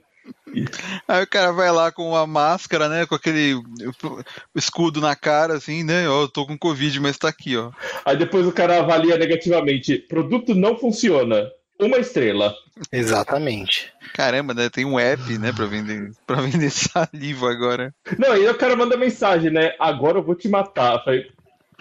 [1.06, 3.06] Aí o cara vai lá com uma máscara, né?
[3.06, 3.54] Com aquele
[4.54, 6.08] escudo na cara, assim, né?
[6.08, 7.70] Ó, eu tô com Covid, mas tá aqui, ó.
[8.04, 9.96] Aí depois o cara avalia negativamente.
[9.98, 11.48] Produto não funciona.
[11.78, 12.54] Uma estrela.
[12.90, 13.92] Exatamente.
[14.14, 14.68] Caramba, né?
[14.68, 17.94] Tem um app, né, pra vender, pra vender saliva agora.
[18.18, 19.74] Não, e aí o cara manda mensagem, né?
[19.78, 21.02] Agora eu vou te matar.
[21.04, 21.26] Falei,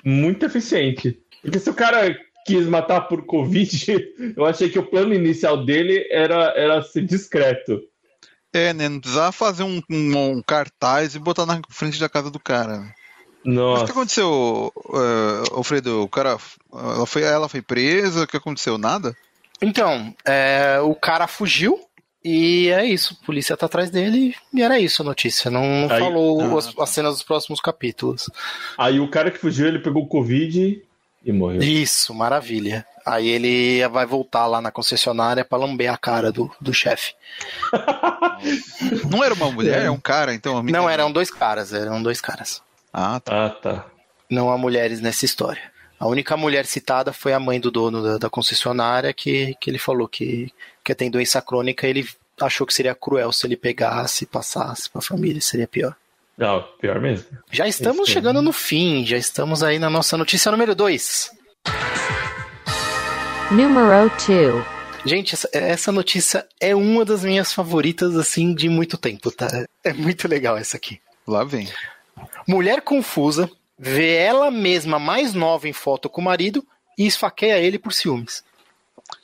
[0.06, 1.20] muito eficiente.
[1.42, 6.08] Porque se o cara quis matar por Covid, eu achei que o plano inicial dele
[6.12, 7.82] era, era ser discreto.
[8.54, 8.88] É, né?
[8.90, 12.80] Não precisava fazer um, um- um cartaz e botar na frente da casa do cara.
[12.80, 12.90] Mas
[13.44, 13.92] o que Nossa.
[13.92, 16.02] aconteceu, eh, Alfredo?
[16.04, 16.38] O cara.
[16.74, 18.24] Ela foi, ela foi presa?
[18.24, 18.78] O que aconteceu?
[18.78, 19.16] Nada?
[19.62, 21.80] Então, é, o cara fugiu
[22.24, 23.18] e é isso.
[23.22, 25.50] A polícia tá atrás dele e era isso a notícia.
[25.50, 26.84] Não, Aí- falou Ah, as, tá.
[26.84, 28.30] as cenas dos próximos capítulos.
[28.78, 30.82] Aí o cara que fugiu, ele pegou Covid
[31.26, 31.62] e morreu.
[31.62, 32.86] Isso, maravilha.
[33.06, 37.14] Aí ele vai voltar lá na concessionária pra lamber a cara do, do chefe.
[39.10, 40.62] Não era uma mulher, é um cara, então.
[40.64, 42.62] Não, eram dois caras, eram dois caras.
[42.94, 43.46] Ah, tá.
[43.46, 43.86] Ah, tá.
[44.30, 45.62] Não há mulheres nessa história.
[46.00, 49.80] A única mulher citada foi a mãe do dono da, da concessionária, que, que ele
[49.80, 50.52] falou que,
[50.84, 52.08] que tem doença crônica ele
[52.40, 55.96] achou que seria cruel se ele pegasse e passasse pra família, seria pior.
[56.38, 57.26] Não, pior mesmo.
[57.52, 58.12] Já estamos Isso.
[58.12, 61.32] chegando no fim, já estamos aí na nossa notícia número 2.
[63.50, 64.78] Numero 2.
[65.04, 69.48] Gente, essa, essa notícia é uma das minhas favoritas, assim, de muito tempo, tá?
[69.84, 71.00] É muito legal essa aqui.
[71.26, 71.68] Lá vem.
[72.48, 76.66] Mulher confusa vê ela mesma mais nova em foto com o marido
[76.98, 78.44] e esfaqueia ele por ciúmes.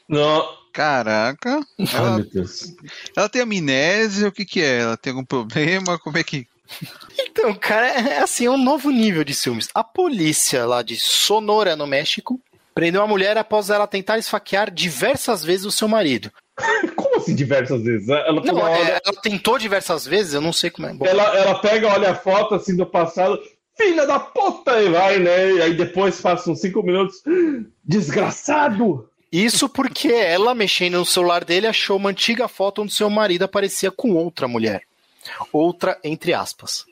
[0.08, 0.48] Não.
[0.72, 1.60] Caraca.
[1.80, 2.74] Ai, Ela, meu Deus.
[3.16, 4.80] ela tem amnésia, o que que é?
[4.80, 6.00] Ela tem algum problema?
[6.00, 6.48] Como é que...
[7.20, 9.70] Então, cara, é assim, é um novo nível de ciúmes.
[9.76, 12.42] A polícia lá de Sonora, no México,
[12.74, 16.32] prendeu a mulher após ela tentar esfaquear diversas vezes o seu marido.
[16.96, 18.10] Como assim diversas vezes?
[18.10, 20.96] Ela, Não, olha, é, ela tentou diversas vezes, eu não sei como é.
[21.08, 23.40] Ela, ela pega, olha a foto assim do passado,
[23.78, 25.54] filha da puta, e vai, né?
[25.54, 27.22] E aí depois passa uns cinco minutos.
[27.84, 29.10] Desgraçado!
[29.32, 33.90] Isso porque ela, mexendo no celular dele, achou uma antiga foto onde seu marido aparecia
[33.90, 34.84] com outra mulher.
[35.52, 36.86] Outra, entre aspas.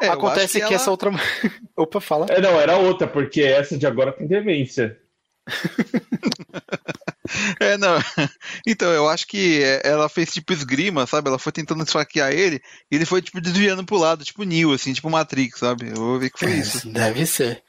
[0.00, 1.10] É, Acontece acho que, ela- essa outra.
[1.76, 2.26] Opa, fala.
[2.28, 4.98] É, não, era outra, porque essa de agora tem demência.
[7.60, 7.96] É, não.
[8.66, 11.28] Então, eu acho que é, ela fez tipo esgrima, sabe?
[11.28, 12.60] Ela foi tentando esfaquear ele
[12.90, 15.88] e ele foi tipo desviando pro lado, tipo Neo, assim, tipo Matrix, sabe?
[15.90, 16.88] Eu vou ver que foi isso.
[16.88, 17.62] Deve ser.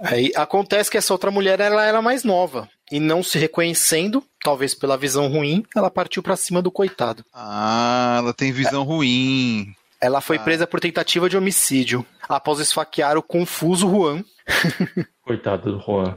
[0.00, 4.74] Aí acontece que essa outra mulher ela era mais nova e não se reconhecendo, talvez
[4.74, 7.24] pela visão ruim, ela partiu pra cima do coitado.
[7.34, 9.74] Ah, ela tem visão ruim.
[10.00, 10.40] Ela foi Ah.
[10.40, 14.22] presa por tentativa de homicídio após esfaquear o confuso Juan
[15.26, 16.16] Coitado do Juan.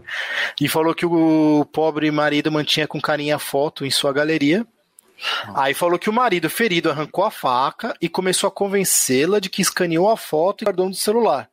[0.61, 4.63] e falou que o pobre marido mantinha com carinho a foto em sua galeria.
[5.55, 9.63] Aí falou que o marido ferido arrancou a faca e começou a convencê-la de que
[9.63, 11.49] escaneou a foto e guardou no celular.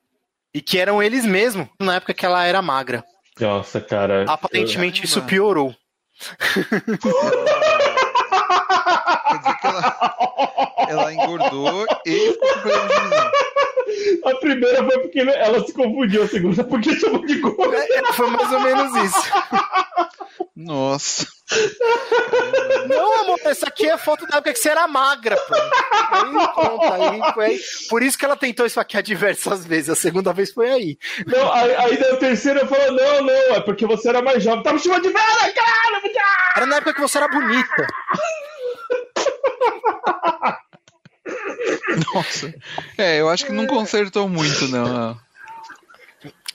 [0.53, 3.03] E que eram eles mesmos, na época que ela era magra.
[3.41, 4.27] Nossa, cara.
[4.29, 5.31] Aparentemente isso Caramba.
[5.31, 5.75] piorou.
[6.45, 6.85] Quer
[9.39, 10.17] dizer que ela,
[10.89, 13.31] ela engordou e ficou com problema de visão.
[14.25, 17.75] A primeira foi porque ela se confundiu, a segunda porque chamou de gordo.
[17.75, 19.33] É, foi mais ou menos isso.
[20.55, 21.27] Nossa.
[22.89, 25.55] Não, amor, essa aqui é a foto da época que você era magra, pô.
[25.55, 27.61] Aí, pronto, aí.
[27.89, 29.91] Por isso que ela tentou esfaquear diversas vezes.
[29.91, 30.99] A segunda vez foi aí.
[31.27, 34.63] Não, aí, aí na terceira falou: não, não, é porque você era mais jovem.
[34.63, 36.01] Tá me chamando de velha, cara!
[36.57, 37.87] Era na época que você era bonita.
[42.15, 42.55] Nossa.
[42.99, 45.19] É, eu acho que não consertou muito, não.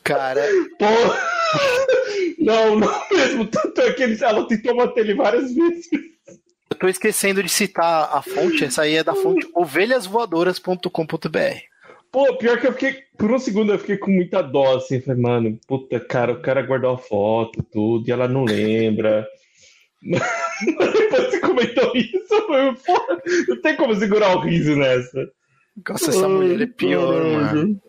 [0.03, 0.41] Cara,
[0.79, 0.85] Pô.
[2.39, 3.45] Não, não mesmo.
[3.45, 5.87] Tanto é que ele- ela tentou matar ele várias vezes.
[6.69, 8.63] eu tô esquecendo de citar a fonte.
[8.65, 11.57] Essa aí é da fonte ovelhasvoadoras.com.br.
[12.11, 13.03] Pô, pior que eu fiquei.
[13.17, 14.99] Por um segundo eu fiquei com muita dó, assim.
[14.99, 19.25] Falei, mano, puta, cara, o cara guardou a foto, tudo, e ela não lembra.
[20.01, 23.21] Depois você comentou isso, foi foda.
[23.47, 25.29] Não tem como segurar o riso nessa.
[25.87, 27.81] Nossa, essa mulher é pior, mano.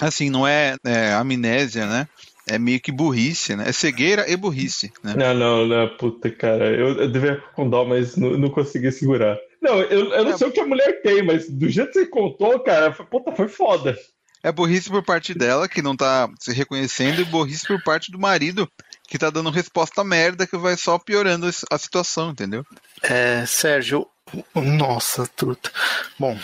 [0.00, 2.08] Assim, não é, é amnésia, né?
[2.48, 3.64] É meio que burrice, né?
[3.68, 5.14] É cegueira e burrice, né?
[5.16, 6.66] Não, não, não, puta, cara.
[6.70, 9.36] Eu, eu devia ficar com dó, mas não, não consegui segurar.
[9.60, 10.36] Não, eu, eu não É.
[10.38, 13.32] sei o que a mulher tem, mas do jeito que você contou, cara, foi- puta,
[13.32, 13.96] foi foda.
[14.42, 18.18] É burrice por parte dela, que não tá se reconhecendo, e burrice por parte do
[18.18, 18.66] marido,
[19.10, 22.64] que tá dando resposta merda, que vai só piorando a situação, entendeu?
[23.02, 24.06] É, Sérgio.
[24.54, 25.70] Nossa, truta.
[26.16, 26.38] Bom,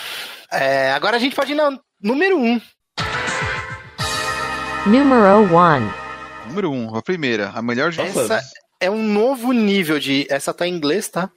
[0.51, 2.45] é, agora a gente pode ir na número 1.
[2.55, 2.61] Um.
[4.87, 5.93] Numero 1.
[6.49, 8.01] Número um, a primeira, a melhor de.
[8.01, 8.41] Essa
[8.81, 10.27] é um novo nível de.
[10.29, 11.31] Essa tá em inglês, tá?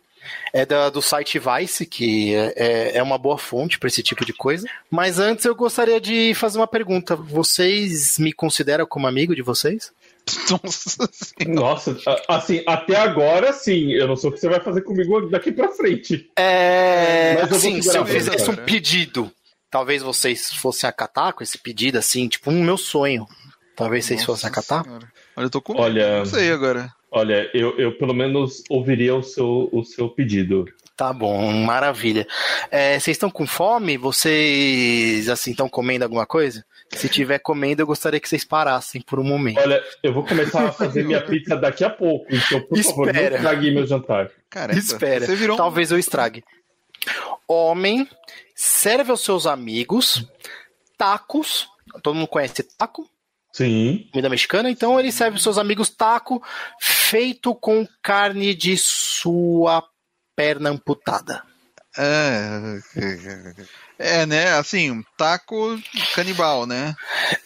[0.54, 4.26] É da, do site Vice, que é, é- é uma boa fonte para esse tipo
[4.26, 4.68] de coisa.
[4.92, 7.16] Mas antes eu gostaria de fazer uma pergunta.
[7.16, 9.92] Vocês me consideram como amigo de vocês?
[10.50, 11.62] Nossa Senhora.
[11.62, 13.92] Nossa, a- assim, até agora sim.
[13.94, 16.30] Eu não sei o que você vai fazer comigo daqui pra frente.
[16.38, 17.34] É.
[17.36, 18.52] Mas eu vou Assim, se eu fizesse você.
[18.52, 19.32] um pedido,
[19.72, 23.26] talvez vocês fossem acatar com esse pedido, assim, tipo um meu sonho.
[23.76, 24.84] Talvez vocês Nossa fossem acatar.
[24.84, 25.08] Senhora.
[25.38, 25.80] Olha, eu tô com.
[25.80, 26.94] Olha, Não sei agora.
[27.12, 30.66] olha, eu, eu pelo menos ouviria o seu, o seu pedido.
[30.98, 32.28] Tá bom, maravilha.
[32.70, 33.98] É, vocês estão com fome?
[33.98, 36.66] Vocês, assim, estão comendo alguma coisa?
[36.94, 39.60] Se tiver comendo, eu gostaria que vocês parassem por um momento.
[39.60, 43.12] Olha, eu vou começar a fazer minha pizza daqui a pouco, então, por favor, não
[43.14, 43.36] Espera.
[43.36, 44.32] estrague meu jantar.
[44.50, 46.44] Caramba, Espera, Você virou um- talvez eu estrague.
[47.48, 48.08] Homem
[48.56, 50.26] serve aos seus amigos
[50.98, 51.68] tacos.
[52.04, 53.08] Todo mundo conhece taco?
[53.54, 54.08] Sim.
[54.12, 54.70] Comida mexicana?
[54.70, 56.42] Então ele serve aos seus amigos taco
[56.80, 59.84] feito com carne de sua
[60.36, 61.44] perna amputada.
[61.98, 62.78] É,
[64.00, 64.54] é, né?
[64.54, 65.78] Assim, um taco
[66.16, 66.96] canibal, né?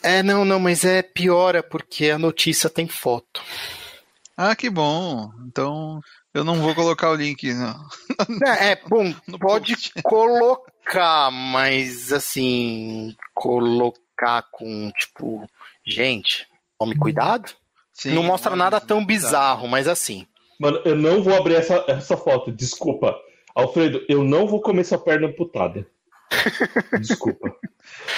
[0.01, 3.41] É, não, não, mas é piora porque a notícia tem foto.
[4.37, 5.31] Ah, que bom.
[5.47, 5.99] Então,
[6.33, 7.53] eu não vou colocar o link.
[7.53, 7.85] Não.
[8.45, 10.01] É, é, bom, No pode post.
[10.03, 15.47] colocar, mas assim, colocar com, tipo,
[15.85, 16.47] gente,
[16.79, 17.51] tome cuidado.
[17.91, 20.25] Sim, não mostra nada tão bizarro, mas assim.
[20.59, 23.15] Mano, eu não vou abrir essa, essa foto, desculpa.
[23.55, 25.85] Alfredo, eu não vou comer sua perna amputada.
[26.99, 27.55] Desculpa.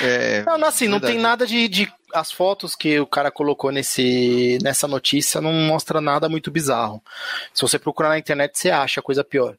[0.01, 1.13] É, Não, não, assim, não verdade.
[1.13, 1.93] tem nada de, de.
[2.13, 7.03] As fotos que o cara colocou nesse, nessa notícia não mostra nada muito bizarro.
[7.53, 9.55] Se você procurar na internet, você acha coisa pior.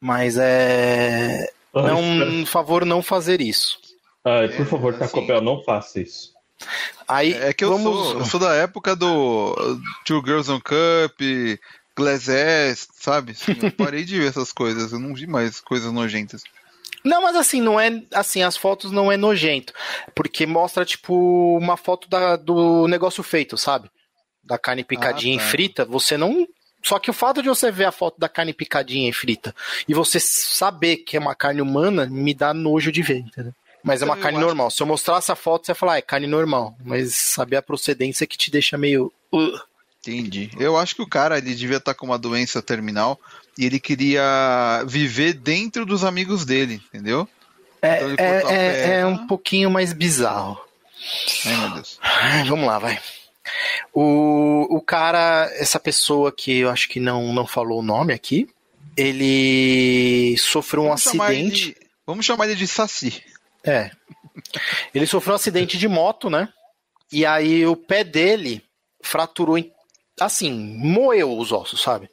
[0.00, 1.48] Mas é.
[1.74, 3.78] Não, por favor, não fazer isso.
[4.24, 6.32] Ah, por favor, assim- Taco Bell, não faça isso.
[7.08, 8.08] Aí, É que eu, vamos...
[8.08, 9.54] sou, eu sou da época do
[10.04, 11.18] Two Girls on Cup,
[11.96, 13.32] Glass Ass, sabe?
[13.32, 16.42] Assim, eu parei de ver essas coisas, eu não vi mais coisas nojentas.
[17.04, 18.02] Não, mas assim, não é.
[18.12, 19.72] Assim, as fotos não é nojento.
[20.14, 23.90] Porque mostra, tipo, uma foto da, do negócio feito, sabe?
[24.42, 25.44] Da carne picadinha Ah, tá.
[25.44, 25.84] e frita.
[25.84, 26.46] Você não.
[26.84, 29.54] Só que o fato de você ver a foto da carne picadinha e frita
[29.86, 33.54] e você saber que é uma carne humana me dá nojo de ver, entendeu?
[33.84, 34.68] Mas é uma carne normal.
[34.70, 36.74] Se eu mostrasse a foto, você ia falar, ah, é carne normal.
[36.84, 39.12] Mas saber a procedência que te deixa meio.
[40.00, 40.50] Entendi.
[40.58, 43.20] Eu acho que o cara ele devia estar com uma doença terminal
[43.58, 47.28] e ele queria viver dentro dos amigos dele, entendeu?
[47.80, 50.58] É, Então é, é, é um pouquinho mais bizarro.
[51.44, 51.98] Ai, meu Deus.
[52.48, 53.00] Vamos lá, vai.
[53.92, 58.48] O, o cara, essa pessoa que eu acho que não, não falou o nome aqui,
[58.96, 61.74] ele sofreu um Vamos chamar ele acidente.
[61.74, 63.22] de- Vamos chamar ele de Saci.
[63.64, 63.90] É.
[64.94, 66.48] Ele sofreu um acidente de moto, né?
[67.12, 68.62] E aí o pé dele
[69.02, 69.56] fraturou.
[70.20, 72.08] Assim, moeu os ossos, sabe?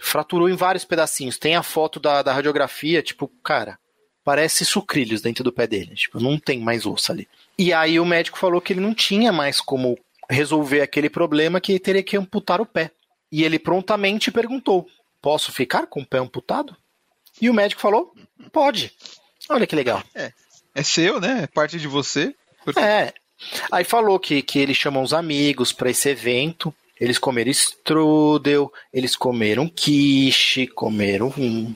[0.00, 1.38] Fraturou em vários pedacinhos.
[1.38, 3.78] Tem a foto da, da radiografia, tipo, cara,
[4.24, 5.94] parece sucrilhos dentro do pé dele.
[5.94, 7.28] Tipo, não tem mais osso ali.
[7.58, 11.78] E aí o médico falou que ele não tinha mais como resolver aquele problema, que
[11.78, 12.90] teria que amputar o pé.
[13.30, 14.88] E ele prontamente perguntou:
[15.20, 16.76] Posso ficar com o pé amputado?
[17.40, 18.14] E o médico falou:
[18.52, 18.92] Pode.
[19.48, 20.02] Olha que legal.
[20.74, 21.42] É seu, né?
[21.42, 22.34] É parte de você.
[22.76, 23.12] É.
[23.72, 26.74] Aí falou que, que ele chamou os amigos para esse evento.
[27.00, 31.74] Eles comeram strudel, eles comeram quiche, comeram hum,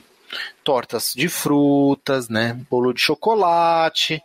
[0.63, 2.53] tortas de frutas, né?
[2.69, 4.21] Bolo de chocolate,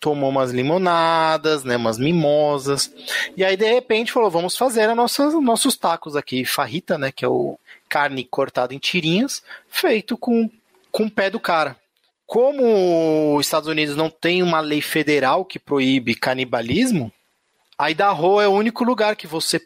[0.00, 1.76] tomou umas limonadas, né?
[1.76, 2.90] Umas mimosas.
[3.36, 7.12] E aí, de repente, falou: vamos fazer a nossos tacos aqui, farrita, né?
[7.12, 7.58] Que é o
[7.88, 10.50] carne cortada em tirinhas, feito com,
[10.90, 11.76] com o pé do cara.
[12.26, 17.10] Como os Estados Unidos não tem uma lei federal que proíbe canibalismo,
[17.78, 19.58] a Idaho é o único lugar que você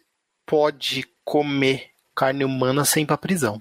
[0.47, 3.61] pode comer carne humana sem ir pra prisão.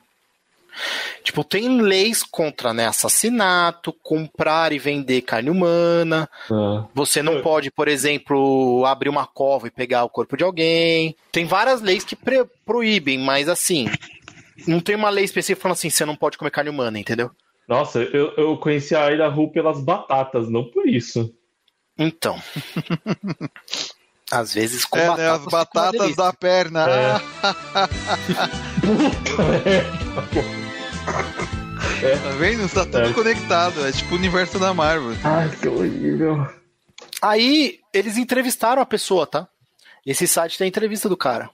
[1.24, 6.30] Tipo, tem leis contra né, assassinato, comprar e vender carne humana.
[6.50, 6.86] Ah.
[6.94, 7.42] Você não É.
[7.42, 11.16] pode, por exemplo, abrir uma cova e pegar o corpo de alguém.
[11.32, 12.18] Tem várias leis que
[12.66, 13.90] proíbem, mas assim,
[14.66, 17.32] não tem uma lei específica falando assim, você não pode comer carne humana, entendeu?
[17.68, 21.34] Nossa, eu, eu conheci a Idaho pelas batatas, não por isso.
[21.98, 22.42] Então.
[24.32, 25.22] Às vezes com é, batata.
[25.22, 25.30] né?
[25.30, 26.90] As fica uma batatas da perna.
[26.90, 27.22] É.
[32.02, 32.68] Tá vendo?
[32.70, 33.14] Tá tudo É.
[33.14, 33.86] conectado.
[33.86, 35.16] É tipo o universo da Marvel.
[35.24, 36.48] Ai, que horrível.
[37.22, 39.48] Aí eles entrevistaram a pessoa, tá?
[40.06, 41.50] Esse site tem entrevista do cara.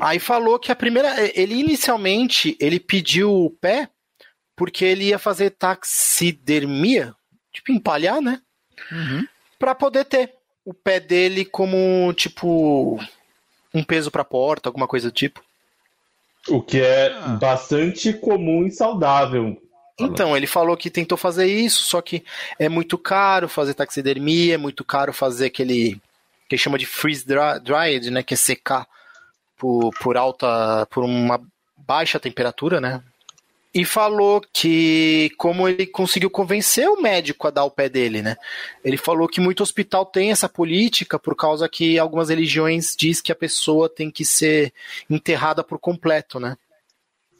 [0.00, 1.14] Aí falou que a primeira.
[1.38, 3.88] Ele inicialmente ele pediu o pé
[4.56, 7.14] porque ele ia fazer taxidermia,
[7.52, 8.40] tipo empalhar, né?
[8.90, 9.26] Uhum.
[9.58, 12.98] Pra poder ter o pé dele como tipo
[13.74, 15.42] um peso pra porta, alguma coisa do tipo.
[16.48, 17.28] O que é Ah.
[17.40, 19.60] bastante comum e saudável.
[20.00, 22.24] Então, ele falou que tentou fazer isso, só que
[22.58, 26.00] é muito caro fazer taxidermia, é muito caro fazer aquele
[26.48, 28.86] que chama de freeze dried, né, que é secar
[29.56, 31.40] por, por alta, por uma
[31.76, 33.02] baixa temperatura, né?
[33.74, 38.36] E falou que como ele conseguiu convencer o médico a dar o pé dele, né?
[38.84, 43.32] Ele falou que muito hospital tem essa política por causa que algumas religiões diz que
[43.32, 44.74] a pessoa tem que ser
[45.08, 46.56] enterrada por completo, né?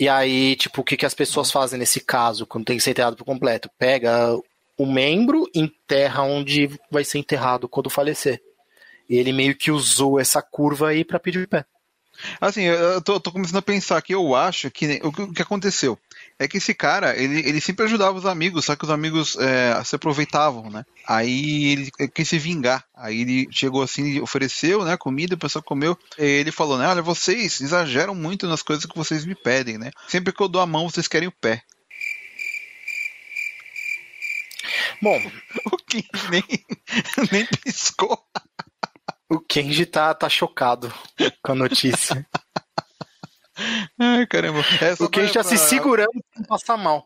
[0.01, 2.91] E aí, tipo, o que, que as pessoas fazem nesse caso, quando tem que ser
[2.91, 3.71] enterrado por completo?
[3.79, 4.37] Pega
[4.77, 8.43] o membro, enterra onde vai ser enterrado quando falecer.
[9.09, 11.65] E ele meio que usou essa curva aí pra pedir o pé.
[12.41, 15.99] Assim, eu tô, tô começando a pensar que eu acho que o, que aconteceu
[16.39, 19.83] é que esse cara, ele, ele sempre ajudava os amigos, só que os amigos é,
[19.85, 20.85] se aproveitavam, né?
[21.07, 22.85] Aí ele quis se vingar.
[22.95, 25.97] Aí ele chegou assim, ofereceu, né, comida, o pessoal comeu.
[26.19, 29.91] E ele falou, né, olha, vocês exageram muito nas coisas que vocês me pedem, né?
[30.09, 31.63] Sempre que eu dou a mão, vocês querem o pé.
[35.01, 35.21] Bom,
[35.73, 36.45] O que nem,
[37.31, 38.19] nem piscou.
[39.33, 40.93] O Kenji tá, tá chocado
[41.43, 42.27] com a notícia.
[43.99, 44.61] Ai, caramba.
[44.81, 47.05] É, só o Kenji pra- tá se pra- segurando pra não passar mal.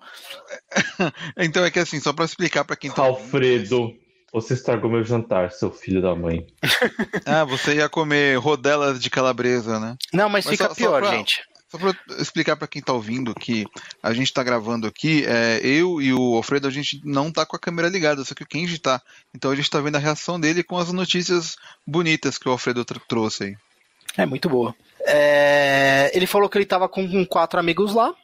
[1.39, 3.93] Então é que assim, só pra explicar pra quem tá Alfredo,
[4.33, 6.47] você estragou meu jantar, seu filho da mãe.
[7.27, 9.97] Ah, você ia comer rodelas de calabresa, né?
[10.13, 11.43] Não, mas, Mas fica só- só pior, pra- gente.
[11.79, 13.67] Só pra explicar pra quem tá ouvindo que
[14.03, 17.57] a gente tá gravando aqui, é, eu e o Alfredo, a gente não tá com
[17.57, 19.01] a câmera ligada, só que o Kenji tá.
[19.35, 21.57] Então a gente tá vendo a reação dele com as notícias
[21.87, 23.57] bonitas que o Alfredo tr- trouxe aí.
[24.17, 24.75] É muito boa.
[25.01, 28.15] É, ele falou que ele tava com, quatro amigos lá,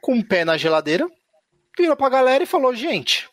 [0.00, 1.08] com um pé na geladeira,
[1.76, 3.28] virou pra galera e falou: gente,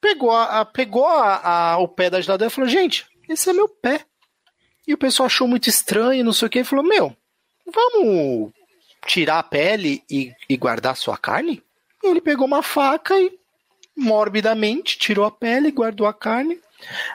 [0.00, 3.52] pegou, a, a- pegou a- a- o pé da geladeira e falou: gente, esse é
[3.52, 4.04] meu pé.
[4.88, 7.14] E o pessoal achou muito estranho, não sei o que, e falou: meu,
[7.72, 8.52] vamos
[9.06, 11.62] tirar a pele e, e guardar sua carne?
[12.02, 13.38] E ele pegou uma faca e
[13.96, 16.58] morbidamente tirou a pele e guardou a carne.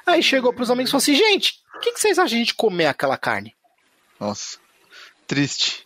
[0.06, 2.40] Aí chegou pros amigos e falou assim: gente, o que, que vocês acham de a
[2.40, 3.56] gente comer aquela carne?
[4.20, 4.60] Nossa.
[5.28, 5.86] Triste.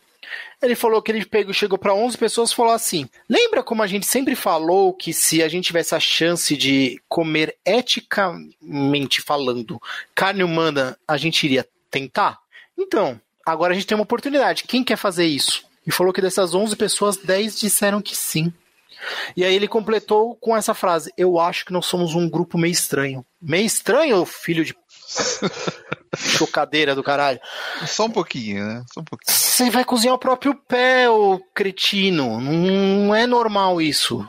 [0.62, 3.88] Ele falou que ele pegou, chegou para 11 pessoas e falou assim: Lembra como a
[3.88, 9.82] gente sempre falou que se a gente tivesse a chance de comer eticamente falando
[10.14, 12.39] carne humana, a gente iria tentar?
[12.78, 14.66] Então, agora a gente tem uma oportunidade.
[14.66, 15.69] Quem quer fazer isso?
[15.86, 18.54] E falou que dessas 11 pessoas, 10 disseram que sim.
[19.36, 22.72] E aí ele completou com essa frase: Eu acho que nós somos um grupo meio
[22.72, 23.26] estranho.
[23.42, 24.76] Meio estranho, filho de.
[26.18, 27.40] chocadeira do caralho.
[27.86, 28.84] Só um pouquinho, né?
[28.94, 29.36] Só um pouquinho.
[29.36, 32.40] Você vai cozinhar o próprio pé, ô cretino.
[32.42, 34.28] Não é normal isso.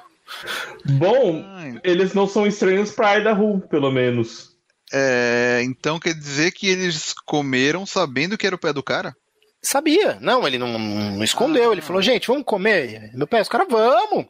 [0.85, 1.81] Bom, Ai.
[1.83, 4.51] eles não são estranhos pra Idaho, pelo menos.
[4.93, 9.15] É, então quer dizer que eles comeram sabendo que era o pé do cara?
[9.63, 10.19] Sabia.
[10.21, 11.73] Não, ele não, não escondeu.
[11.73, 13.41] Ele falou, gente, vamos comer meu pé?
[13.41, 14.27] Os caras, vamos.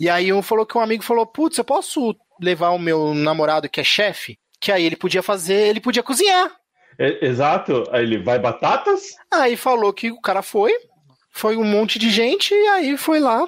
[0.00, 3.68] E aí um falou que um amigo falou, putz, eu posso levar o meu namorado
[3.68, 4.38] que é chefe?
[4.60, 6.50] Que aí ele podia fazer, ele podia cozinhar.
[6.98, 7.84] É- exato.
[7.90, 9.16] Aí ele vai batatas?
[9.32, 10.72] Aí falou que o cara foi,
[11.30, 13.44] foi um monte de gente, e aí foi lá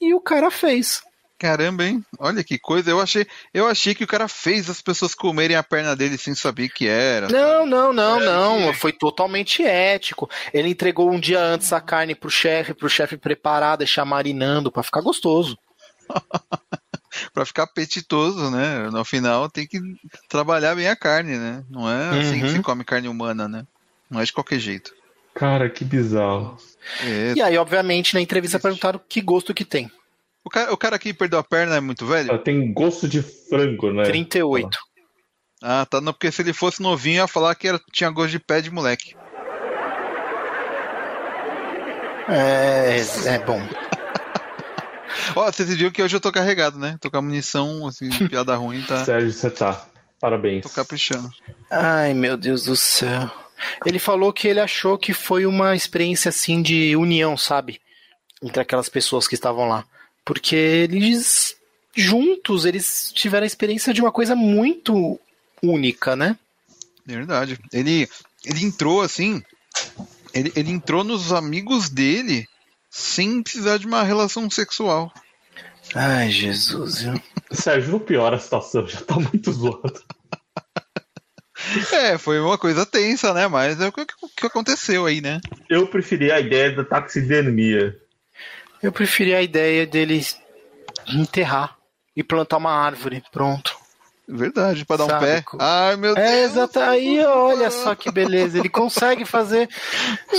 [0.00, 1.02] e o cara fez.
[1.38, 2.04] Caramba, hein?
[2.18, 2.90] Olha que coisa.
[2.90, 6.34] Eu achei, eu achei que o cara fez as pessoas comerem a perna dele sem
[6.34, 7.28] saber que era.
[7.28, 8.72] Não, não, não, não.
[8.74, 10.30] Foi totalmente ético.
[10.52, 14.82] Ele entregou um dia antes a carne pro chefe, pro chefe preparar, deixar marinando pra
[14.82, 15.58] ficar gostoso.
[17.32, 18.90] Pra ficar apetitoso, né?
[18.90, 19.80] No final tem que
[20.28, 21.64] trabalhar bem a carne, né?
[21.70, 22.56] Não é assim que Uhum.
[22.56, 23.64] se come carne humana, né?
[24.10, 24.92] Não é de qualquer jeito.
[25.32, 26.56] Cara, que bizarro.
[27.04, 27.34] É.
[27.36, 29.90] E aí, obviamente, na entrevista perguntaram que gosto que tem.
[30.44, 32.28] O, cara, o cara que perdeu a perna é muito velho?
[32.28, 34.04] Ela tem gosto de frango, né?
[34.04, 34.78] 38.
[35.62, 36.00] Ah, tá.
[36.00, 38.70] Não, porque se ele fosse novinho, ia falar que era, tinha gosto de pé de
[38.70, 39.16] moleque.
[42.28, 43.60] É, é bom.
[45.34, 46.98] Ó, vocês viram que hoje eu tô carregado, né?
[47.00, 49.02] Tô com a munição, assim, de piada ruim, tá?
[49.02, 49.86] Sérgio, você tá.
[50.20, 50.62] Parabéns.
[50.62, 51.30] Tô caprichando.
[51.70, 53.30] Ai, meu Deus do céu.
[53.86, 57.80] Ele falou que ele achou que foi uma experiência assim de união, sabe?
[58.42, 59.84] Entre aquelas pessoas que estavam lá.
[60.24, 61.56] Porque eles,
[61.94, 65.20] juntos, eles tiveram a experiência de uma coisa muito
[65.62, 66.36] única, né?
[67.04, 67.58] Verdade.
[67.72, 68.08] Ele,
[68.44, 69.42] ele entrou assim.
[70.32, 72.48] Ele, ele entrou nos amigos dele
[72.90, 75.12] sem precisar de uma relação sexual.
[75.94, 77.02] Ai, Jesus.
[77.02, 77.20] viu?
[77.52, 80.02] Sérgio, não piora a situação, já tá muito zoado.
[81.92, 83.48] É, foi uma coisa tensa, né?
[83.48, 85.40] Mas é o que, o que aconteceu aí, né?
[85.70, 87.96] Eu preferi a ideia da taxidermia.
[88.84, 90.24] Eu preferi a ideia dele
[91.08, 91.76] enterrar
[92.16, 93.22] e plantar uma árvore.
[93.32, 93.74] Pronto.
[94.26, 95.42] Verdade, pra dar um Sabe, pé.
[95.42, 96.26] co- Ai, meu Deus.
[96.26, 96.80] É, exato.
[96.80, 98.58] Aí, olha só que beleza.
[98.58, 99.68] Ele consegue fazer.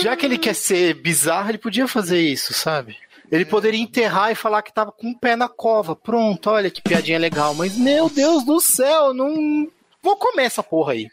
[0.02, 2.98] Já que ele quer ser bizarro, ele podia fazer isso, sabe?
[3.32, 5.96] Ele poderia enterrar e falar que tava com o pé na cova.
[5.96, 7.54] Pronto, olha que piadinha legal.
[7.54, 9.68] Mas, meu Deus do céu, não.
[10.02, 11.08] Vou comer essa porra aí.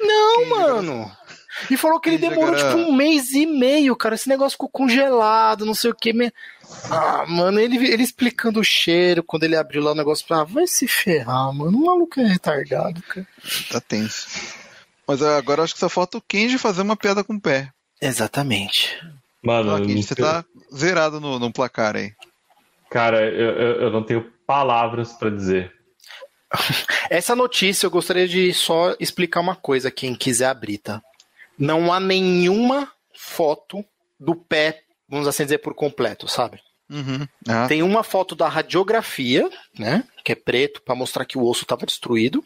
[0.00, 1.10] Não, mano.
[1.70, 4.14] E falou que ele demorou tipo um mês e meio, cara.
[4.14, 6.12] Esse negócio ficou congelado, não sei o que.
[6.12, 6.32] Me...
[6.90, 10.44] Ah, mano, ele, ele explicando o cheiro quando ele abriu lá o negócio pra.
[10.44, 11.76] Vai se ferrar, mano.
[11.76, 13.26] O maluco é retardado, cara.
[13.70, 14.28] Tá tenso.
[15.06, 17.70] Mas agora acho que só falta o Kenji fazer uma piada com o pé.
[18.00, 18.98] Exatamente.
[19.42, 20.44] Mano, eu Kenji, você tá
[20.74, 22.12] zerado no, no placar aí.
[22.90, 25.72] cara, eu, eu, eu não tenho palavras pra dizer.
[27.10, 31.02] Essa notícia eu gostaria de só explicar uma coisa, quem quiser abrir, tá?
[31.58, 33.84] Não há nenhuma foto
[34.18, 36.60] do pé, vamos assim dizer, por completo, sabe?
[36.90, 37.26] Uhum.
[37.46, 39.48] Ah, Tem uma foto da radiografia,
[39.78, 40.04] né?
[40.24, 42.44] Que é preto, pra mostrar que o osso estava destruído.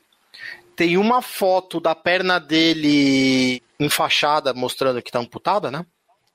[0.74, 5.84] Tem uma foto da perna dele enfaixada, mostrando que tá amputada, né?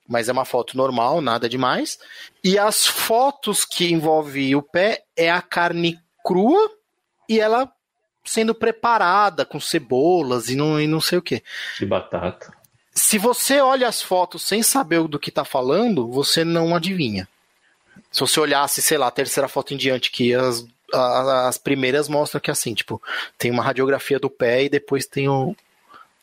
[0.08, 1.98] Mas é uma foto normal, nada demais.
[2.42, 6.70] E as fotos que envolvem o pé é a carne crua
[7.28, 7.70] e ela
[8.24, 11.42] sendo preparada com cebolas e não, e não sei o que.
[11.78, 12.56] De batata.
[12.98, 17.28] Se você olha as fotos sem saber do que tá falando, você não adivinha.
[18.10, 22.08] Se você olhasse, sei lá, a terceira foto em diante, que as, a- as primeiras
[22.08, 23.00] mostram que assim, tipo,
[23.36, 25.54] tem uma radiografia do pé e depois tem o,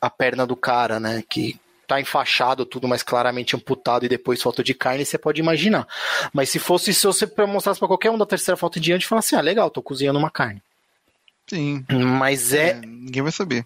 [0.01, 1.23] a perna do cara, né?
[1.29, 1.57] Que
[1.87, 5.87] tá enfaixado, tudo mais claramente amputado e depois foto de carne, você pode imaginar.
[6.33, 9.19] Mas se fosse, se você mostrasse pra qualquer um da terceira foto em diante, falar
[9.19, 10.61] assim, ah, legal, tô cozinhando uma carne.
[11.47, 11.85] Sim.
[12.19, 13.65] Mas é, É, ninguém vai saber.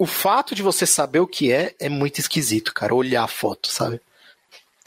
[0.00, 3.68] O fato de você saber o que é, é muito esquisito, cara, olhar a foto,
[3.68, 4.00] sabe?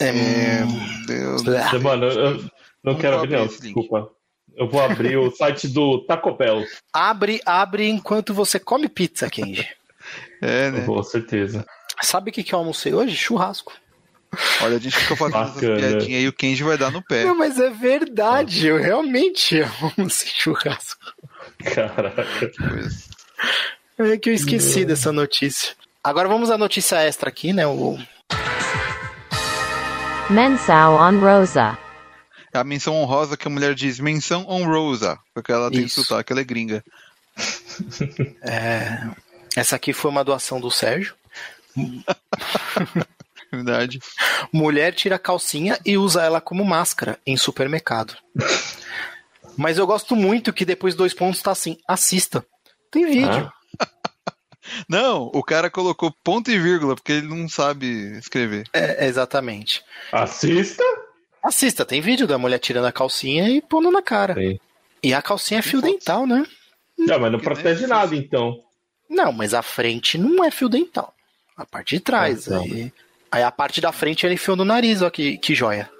[0.00, 0.64] É, É,
[1.06, 1.42] Deus.
[1.80, 2.50] Mano, eu não
[2.82, 3.60] Não quero não, abrir link.
[3.60, 4.10] desculpa.
[4.56, 6.64] Eu vou abrir o site do Taco Bell.
[6.92, 9.68] abre, abre enquanto você come pizza, Kenji.
[10.42, 10.80] É, né?
[10.84, 11.64] Com certeza.
[12.02, 13.16] Sabe o que, que eu almocei hoje?
[13.16, 13.72] Churrasco.
[14.62, 15.76] Olha, a gente fica fazendo essas Bacana.
[15.76, 17.24] piadinhas aí, o Kenji vai dar no pé.
[17.24, 21.00] Não, mas é verdade, eu realmente almocei churrasco.
[21.72, 22.50] Caraca.
[22.58, 23.04] Coisa.
[23.98, 25.74] É que eu esqueci dessa notícia.
[26.02, 27.66] Agora vamos à notícia extra aqui, né?
[27.66, 27.96] O...
[30.30, 31.78] On Rosa.
[32.52, 36.02] É a menção honrosa que a mulher diz menção honrosa, porque ela tem que Isso.
[36.02, 36.84] sotaque, ela é gringa.
[38.42, 39.10] é,
[39.56, 41.14] Essa aqui foi uma doação do Sérgio.
[43.50, 44.00] Verdade.
[44.52, 48.16] Mulher tira a calcinha e usa ela como máscara em supermercado.
[49.56, 52.44] Mas eu gosto muito que depois dois pontos tá assim, assista.
[52.90, 53.52] Tem vídeo.
[54.88, 57.86] Não, o cara colocou ponto e vírgula, porque ele não sabe
[58.18, 58.64] escrever.
[58.72, 59.82] É, exatamente.
[60.10, 60.82] Assista?
[61.42, 64.34] Assista, tem vídeo da mulher tirando a calcinha e pondo na cara.
[64.34, 64.60] Tem.
[65.02, 66.46] E a calcinha é fio dental, né?
[66.96, 67.88] Não, mas não Que protege isso.
[67.88, 68.58] nada, então.
[69.10, 71.12] Não, mas a frente não é fio dental.
[71.56, 72.48] A parte de trás.
[72.48, 72.62] Ah, não.
[72.62, 72.92] aí,
[73.30, 75.90] aí a parte da frente ele enfiou no nariz, ó, que, que joia.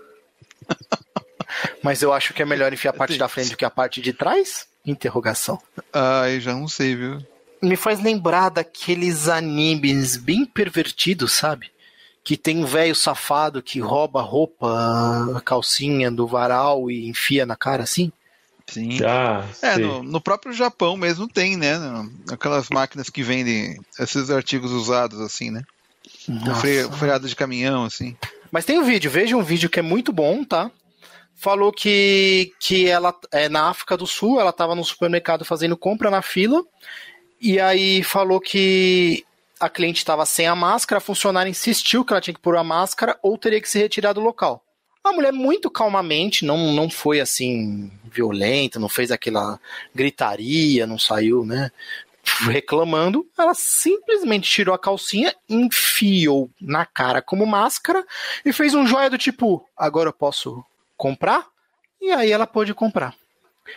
[1.83, 4.01] mas eu acho que é melhor enfiar a parte da frente do que a parte
[4.01, 4.67] de trás?
[4.87, 5.61] Interrogação.
[5.93, 7.19] Ai, já não sei, viu?
[7.63, 11.71] Me faz lembrar daqueles animes bem pervertidos, sabe?
[12.23, 14.67] Que tem um velho safado que rouba a roupa,
[15.37, 18.11] a calcinha do varal e enfia na cara assim.
[18.67, 18.99] Sim.
[19.05, 21.75] Ah, É, no, no próprio Japão mesmo tem, né?
[22.31, 25.63] Aquelas máquinas que vendem esses artigos usados, assim, né?
[26.27, 26.61] Com Nossa.
[26.61, 28.17] fre- freada de caminhão, assim.
[28.51, 30.71] Mas tem um vídeo, veja um vídeo que é muito bom, tá?
[31.37, 36.11] Falou que, que ela é na África do Sul, ela tava no supermercado fazendo compra
[36.11, 36.63] na fila,
[37.45, 39.23] e aí falou que
[39.61, 42.65] a cliente estava sem a máscara, a funcionária insistiu que ela tinha que pôr a
[42.65, 44.65] máscara ou teria que se retirar do local.
[45.05, 49.61] A mulher muito calmamente, não, não foi assim violenta, não fez aquela
[49.95, 51.71] gritaria, não saiu, né?
[52.51, 58.03] Reclamando, ela simplesmente tirou a calcinha, enfiou na cara como máscara
[58.43, 60.65] e fez um joia do tipo: agora eu posso
[60.97, 61.47] comprar?
[62.01, 63.15] E aí ela pôde comprar.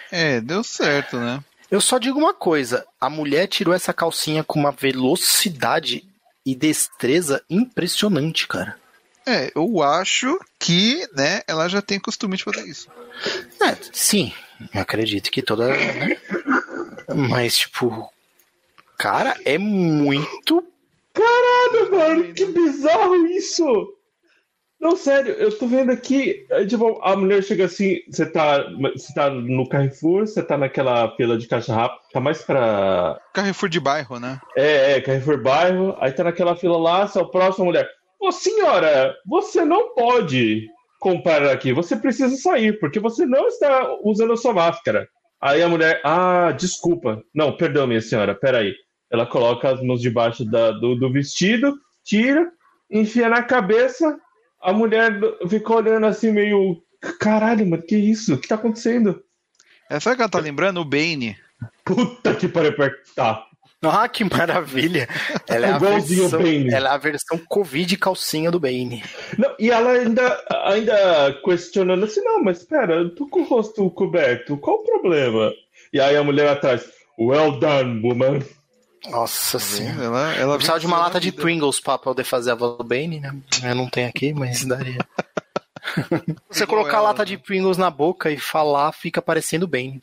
[0.10, 1.44] É, deu certo, né?
[1.70, 6.04] Eu só digo uma coisa: a mulher tirou essa calcinha com uma velocidade
[6.46, 8.78] e destreza impressionante, cara.
[9.26, 12.88] É, eu acho que, né, ela já tem costume de fazer isso.
[13.62, 14.32] É, sim,
[14.74, 15.68] eu acredito que toda.
[15.68, 16.18] né?
[17.30, 18.10] Mas, tipo,
[18.98, 20.66] cara, é muito.
[21.14, 23.97] Caralho, mano, que bizarro isso!
[24.80, 28.64] Não, sério, eu tô vendo aqui, é, tipo, a mulher chega assim, você tá,
[28.96, 33.20] você tá no Carrefour, você tá naquela fila de caixa rápida, tá mais pra...
[33.34, 34.40] Carrefour de bairro, né?
[34.56, 37.90] É, é, Carrefour Bairro, aí tá naquela fila lá, você é o próximo, mulher,
[38.22, 40.68] ô senhora, você não pode
[41.00, 45.08] comprar aqui, você precisa sair, porque você não está usando a sua máscara.
[45.42, 48.74] Aí a mulher, ah, desculpa, não, perdão, minha senhora, peraí.
[49.12, 51.74] Ela coloca as mãos debaixo da- do, do vestido,
[52.04, 52.48] tira,
[52.92, 54.18] enfia na cabeça,
[54.62, 56.82] a mulher ficou olhando assim meio,
[57.20, 58.36] caralho, mano, que isso?
[58.36, 59.24] O que tá acontecendo?
[59.90, 60.82] É, sabe o que ela tá lembrando?
[60.82, 61.38] O Bane.
[61.86, 62.74] Puta que pariu,
[63.16, 63.48] tá.
[63.82, 65.08] Ah, que maravilha!
[65.48, 66.74] Ela é, a Igualzinho o versão, Bane.
[66.74, 69.04] ela é a versão Covid calcinha do Bane.
[69.38, 73.88] Não, e ela ainda, ainda questionando assim, não, mas espera, eu tô com o rosto
[73.92, 75.54] coberto, qual o problema?
[75.94, 76.90] E aí a mulher atrás,
[77.20, 78.40] well done, woman.
[79.10, 80.04] Nossa senhora.
[80.04, 81.32] Ela, ela Eu precisava de uma lata de.
[81.32, 83.36] Pringles pra poder fazer a voz do Bane, né?
[83.64, 85.00] Eu não tenho aqui, mas daria.
[86.50, 87.26] Você Igual colocar a ela, lata né?
[87.26, 90.02] de Pringles na boca e falar, fica parecendo Bane.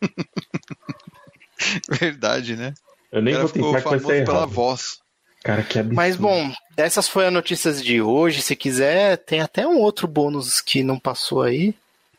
[1.88, 2.74] Verdade, né?
[3.10, 4.50] Eu nem ela vou ficou tentar que vai pela errado.
[4.50, 4.98] voz.
[5.44, 5.96] Cara, que absurdo.
[5.96, 8.42] Mas bom, essas foram as notícias de hoje.
[8.42, 11.74] Se quiser, tem até um outro bônus que não passou aí.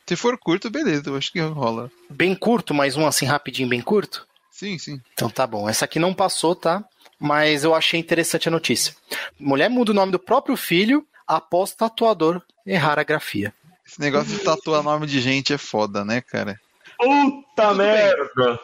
[0.05, 1.89] Se for curto, beleza, eu acho que rola.
[2.09, 4.27] Bem curto, mais um assim rapidinho, bem curto.
[4.63, 5.01] Sim, sim.
[5.13, 5.67] Então tá bom.
[5.67, 6.81] Essa aqui não passou, tá?
[7.19, 8.95] Mas eu achei interessante a notícia.
[9.37, 13.53] Mulher muda o nome do próprio filho após tatuador errar a grafia.
[13.85, 16.57] Esse negócio de tatuar nome de gente é foda, né, cara?
[16.97, 17.87] Puta Tudo bem.
[17.87, 18.59] merda!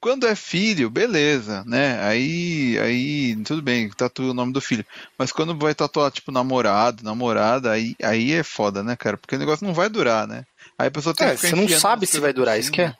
[0.00, 2.02] Quando é filho, beleza, né?
[2.02, 4.84] Aí, aí, tudo bem, tatua o nome do filho.
[5.18, 9.18] Mas quando vai tatuar, tipo, namorado, namorada, aí, aí é foda, né, cara?
[9.18, 10.44] Porque o negócio não vai durar, né?
[10.78, 12.94] Aí a pessoa tem É, que você não sabe se vai durar, isso que é.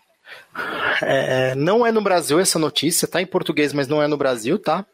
[1.02, 4.58] É, Não é no Brasil essa notícia, tá em português, mas não é no Brasil,
[4.58, 4.84] tá?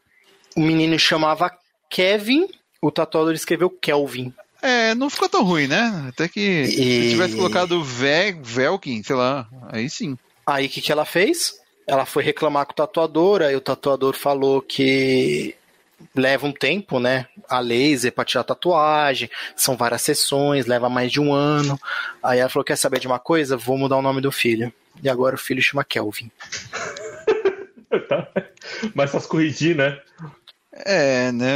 [0.57, 1.51] O menino chamava
[1.89, 2.49] Kevin
[2.83, 4.33] o tatuador escreveu Kelvin.
[4.62, 6.07] É, não ficou tão ruim, né?
[6.09, 10.16] Até que E- se tivesse colocado Ve Velkin, sei lá, aí sim.
[10.47, 11.61] Aí o que, que ela fez?
[11.87, 15.55] Ela foi reclamar com o tatuador, aí o tatuador falou que
[16.14, 17.26] leva um tempo, né?
[17.49, 21.78] A laser pra tirar a tatuagem, são várias sessões, leva mais de um ano.
[22.22, 23.57] Aí ela falou: quer saber de uma coisa?
[23.57, 24.72] Vou mudar o nome do filho.
[25.03, 26.30] E agora o filho chama Kelvin.
[28.09, 28.28] Tá.
[28.95, 30.01] Mas faz corrigir, né?
[30.72, 31.55] É, né?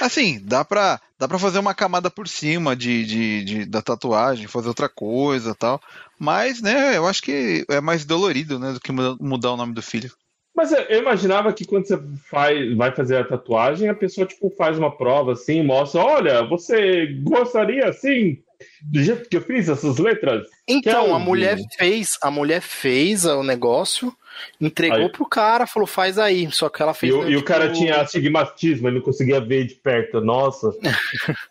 [0.00, 4.46] Assim, dá pra, dá pra fazer uma camada por cima de, de, de- da tatuagem,
[4.46, 5.78] fazer outra coisa tal.
[6.18, 9.74] Mas, né, eu acho que é mais dolorido, né, do que muda- mudar o nome
[9.74, 10.10] do filho.
[10.56, 12.00] Mas eu, eu imaginava que quando você
[12.30, 17.06] faz, vai fazer a tatuagem, a pessoa tipo faz uma prova assim, mostra, olha, você
[17.22, 18.42] gostaria assim
[18.82, 20.46] do jeito que eu fiz essas letras?
[20.66, 24.14] Então, a mulher fez, a mulher fez o negócio,
[24.60, 25.08] entregou Aí.
[25.12, 26.50] pro cara, falou, faz aí.
[26.52, 27.14] Só que ela E, fez.
[27.14, 30.20] o- e o tipo, cara tinha astigmatismo, ele não conseguia ver de perto.
[30.20, 30.70] Nossa.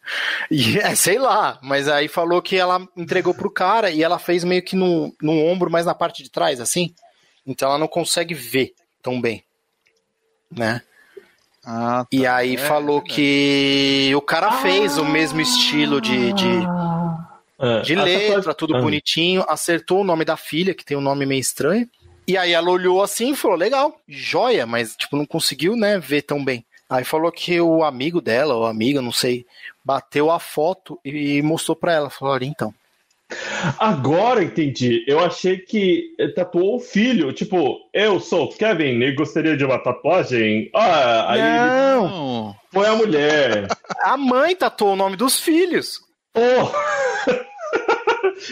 [0.51, 4.43] E, é, sei lá, mas aí falou que ela entregou pro cara e ela fez
[4.43, 6.93] meio que no, no ombro, mas na parte de trás, assim.
[7.45, 9.43] Então ela não consegue ver tão bem.
[10.51, 10.81] Né?
[11.71, 13.13] Ah, E aí é, falou verdade.
[13.15, 16.47] que o cara fez o mesmo estilo de, de,
[17.59, 18.81] Ah, de a letra, tudo Ah.
[18.81, 21.87] bonitinho, acertou o nome da filha, que tem um nome meio estranho.
[22.27, 26.23] E aí ela olhou assim e falou, legal, joia, mas tipo, não conseguiu, né, ver
[26.23, 26.65] tão bem.
[26.89, 29.45] Aí falou que o amigo dela, ou amiga, não sei,
[29.85, 32.09] bateu a foto e mostrou pra ela.
[32.09, 32.73] Falou, olha, então.
[33.77, 35.03] Agora entendi.
[35.07, 37.31] Eu achei que tatuou o filho.
[37.31, 40.69] Tipo, eu sou Kevin e gostaria de uma tatuagem.
[40.75, 43.67] Ah, aí Não, foi a mulher.
[44.03, 45.99] a mãe tatuou o nome dos filhos.
[46.35, 46.69] Oh!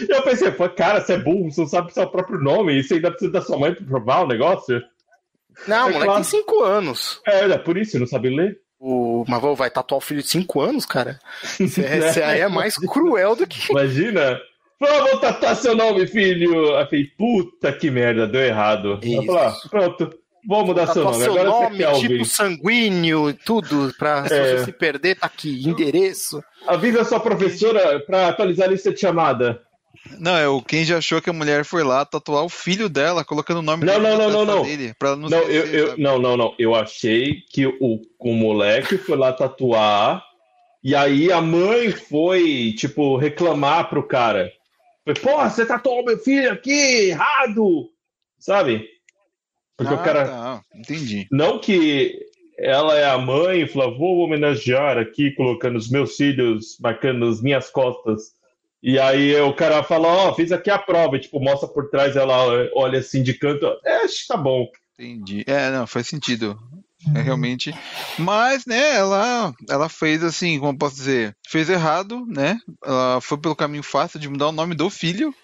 [0.08, 2.94] Eu pensei, cara, você é burro, você não sabe o seu próprio nome e você
[2.94, 4.80] ainda precisa da sua mãe pra provar o negócio?
[5.66, 6.14] Não, É moleque claro.
[6.14, 7.20] tem 5 anos.
[7.26, 8.58] É, é por isso, não sabe ler?
[8.78, 9.24] O...
[9.26, 11.18] Mas vô, vai tatuar o filho de 5 anos, cara?
[11.58, 13.72] Você aí é mais cruel do que.
[13.72, 14.38] Imagina.
[14.78, 16.76] Falou, vou tatuar seu nome, filho.
[16.76, 18.98] Aí eu falei, puta que merda, deu errado.
[19.02, 19.26] Isso.
[19.26, 20.10] falei, ah, pronto,
[20.46, 21.24] vou mudar seu Tatuar nome.
[21.24, 22.08] seu Agora nome, você quer ouvir.
[22.08, 24.56] tipo sanguíneo, tudo, pra se É.
[24.58, 26.42] você se perder, tá aqui, endereço.
[26.66, 29.60] Avisa a sua professora pra atualizar a lista de chamada.
[30.20, 33.24] Não, é o quem já achou que a mulher foi lá tatuar o filho dela,
[33.24, 34.62] colocando o nome Não, dele não, na não, não, não.
[34.62, 36.54] dele, pra não, Não, esquecer, eu, eu, não, não, não.
[36.58, 40.22] Eu achei que o, o moleque foi lá tatuar
[40.84, 44.50] e aí a mãe foi, tipo, reclamar pro cara.
[45.14, 46.70] Pô, você tatuou meu filho aqui,
[47.10, 47.90] errado!
[48.38, 48.86] Sabe?
[49.76, 50.24] Porque o Ah, cara.
[50.26, 51.26] tá, entendi.
[51.30, 52.18] Não que
[52.58, 57.40] ela é a mãe e falou, vou homenagear aqui, colocando os meus filhos, marcando as
[57.40, 58.32] minhas costas.
[58.82, 62.16] E aí o cara fala, ó, fiz aqui a prova, e, tipo, mostra por trás,
[62.16, 64.68] ela olha assim de canto, é, acho que tá bom.
[64.98, 65.44] Entendi.
[65.46, 66.58] É, não, faz sentido.
[67.14, 67.74] É realmente.
[68.18, 72.58] Mas, né, ela, ela fez assim, como eu posso dizer, fez errado, né?
[72.84, 75.34] Ela foi pelo caminho fácil de mudar o nome do filho.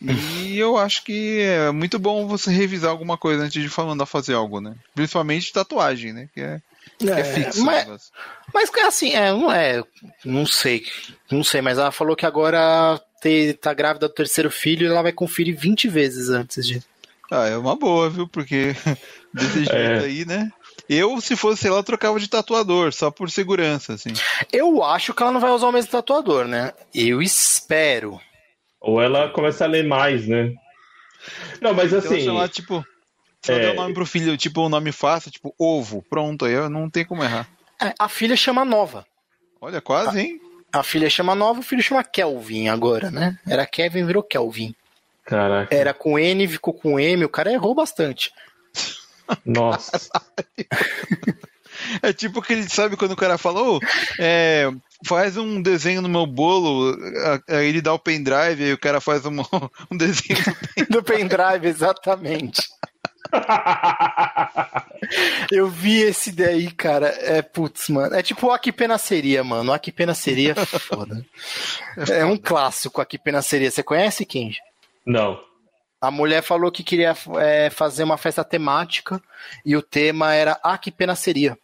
[0.00, 4.34] E eu acho que é muito bom você revisar alguma coisa antes de mandar fazer
[4.34, 4.74] algo, né?
[4.94, 6.28] Principalmente tatuagem, né?
[6.32, 6.60] Que é,
[6.98, 7.62] que é fixo.
[7.62, 8.10] o mas,
[8.54, 9.82] mas assim, é, não é.
[10.24, 10.84] Não sei.
[11.30, 15.02] Não sei, mas ela falou que agora te- tá grávida do terceiro filho e ela
[15.02, 16.82] vai conferir 20 vezes antes de.
[17.30, 18.28] Ah, é uma boa, viu?
[18.28, 18.74] Porque
[19.32, 19.98] desse jeito É.
[20.04, 20.50] aí, né?
[20.88, 24.12] Eu, se fosse ela, trocava de tatuador, só por segurança, assim.
[24.52, 26.72] Eu acho que ela não vai usar o mesmo tatuador, né?
[26.94, 28.20] Eu espero.
[28.80, 30.52] Ou ela começa a ler mais, né?
[31.60, 32.84] Não, mas Então, assim, chamar, tipo,
[33.44, 36.02] só é- der o nome pro filho, tipo, um nome fácil, tipo, ovo.
[36.10, 37.48] Pronto, aí eu não tem como errar.
[37.80, 39.06] É, a filha chama Nova.
[39.60, 40.40] Olha, quase, hein?
[40.72, 43.38] A filha chama Nova, o filho chama Kelvin agora, né?
[43.46, 44.74] Era Kevin, virou Kelvin.
[45.24, 48.32] caraca, Era com N, ficou com M, o cara errou bastante.
[49.44, 50.10] Nossa.
[52.02, 53.80] É tipo aquele, sabe quando o cara falou,
[54.18, 54.70] é,
[55.04, 56.94] faz um desenho no meu bolo,
[57.48, 59.32] a- aí ele dá o pendrive, aí o cara faz um,
[59.90, 60.38] um desenho.
[60.88, 62.62] Do pendrive, exatamente.
[65.50, 67.08] Eu vi esse daí, cara.
[67.08, 68.14] É, putz, mano.
[68.14, 69.72] É tipo o Que Pena Seria, mano.
[69.72, 71.24] O Que Pena Seria é foda.
[72.10, 73.70] É um clássico, a Que Pena Seria.
[73.70, 74.58] Você conhece, Kenji?
[75.04, 75.40] Não.
[76.02, 79.22] A mulher falou que queria é, fazer uma festa temática
[79.64, 81.56] e o tema era A Que Pena Seria.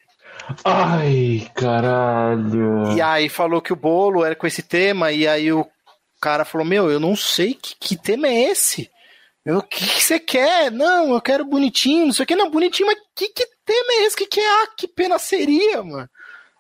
[0.65, 2.97] Ai, caralho.
[2.97, 5.67] E aí falou que o bolo era com esse tema, e aí o
[6.21, 8.89] cara falou: Meu, eu não sei que, que tema é esse.
[9.45, 10.71] O que, que você quer?
[10.71, 12.37] Não, eu quero bonitinho, não sei o que.
[12.37, 14.17] Não, bonitinho, mas que, que tema é esse?
[14.17, 14.63] Que, que é?
[14.63, 16.09] Ah, que pena seria, mano.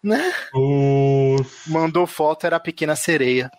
[0.03, 0.35] Né?
[0.53, 1.70] Nossa.
[1.70, 3.51] Mandou foto, era a pequena sereia.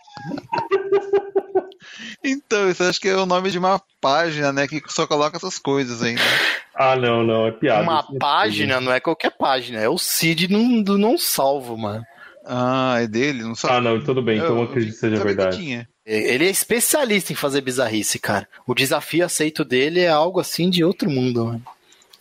[2.24, 4.68] Então, isso acho que é o nome de uma página, né?
[4.68, 6.22] Que só coloca essas coisas ainda.
[6.76, 7.84] Ah, não, não, é piada.
[7.84, 12.06] Uma é página, não é qualquer página, é o Cid não, do não salvo, mano.
[12.46, 13.44] Ah, é dele?
[13.44, 13.76] Não sabe.
[13.76, 15.88] Ah, não, tudo bem, então eu acredito que seja verdade.
[16.06, 18.48] Ele é especialista em fazer bizarrice, cara.
[18.66, 21.64] O desafio aceito dele é algo assim de outro mundo, mano.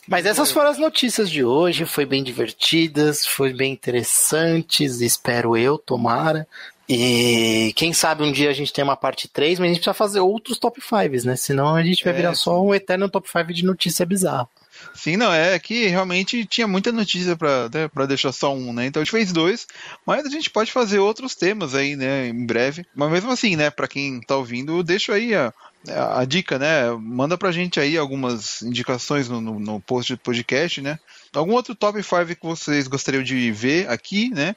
[0.07, 1.87] Mas essas foram as notícias de hoje.
[1.87, 6.47] Foi bem divertidas, foi bem interessantes, espero eu, tomara.
[6.89, 9.95] E quem sabe um dia a gente tem uma parte 3, mas a gente precisa
[9.95, 11.37] fazer outros top 5, né?
[11.37, 14.49] Senão a gente vai É, virar só um eterno top 5 de notícia bizarra.
[14.95, 18.87] Sim, não, é que realmente tinha muita notícia pra, né, pra deixar só um, né?
[18.87, 19.67] Então a gente fez dois,
[20.07, 22.87] mas a gente pode fazer outros temas aí, né, em breve.
[22.95, 25.53] Mas mesmo assim, né, pra quem tá ouvindo, deixa aí a,
[25.89, 26.91] a, a dica, né?
[26.93, 30.99] Manda pra gente aí algumas indicações no, no, no post do podcast, né?
[31.35, 34.55] Algum outro top 5 que vocês gostariam de ver aqui, né?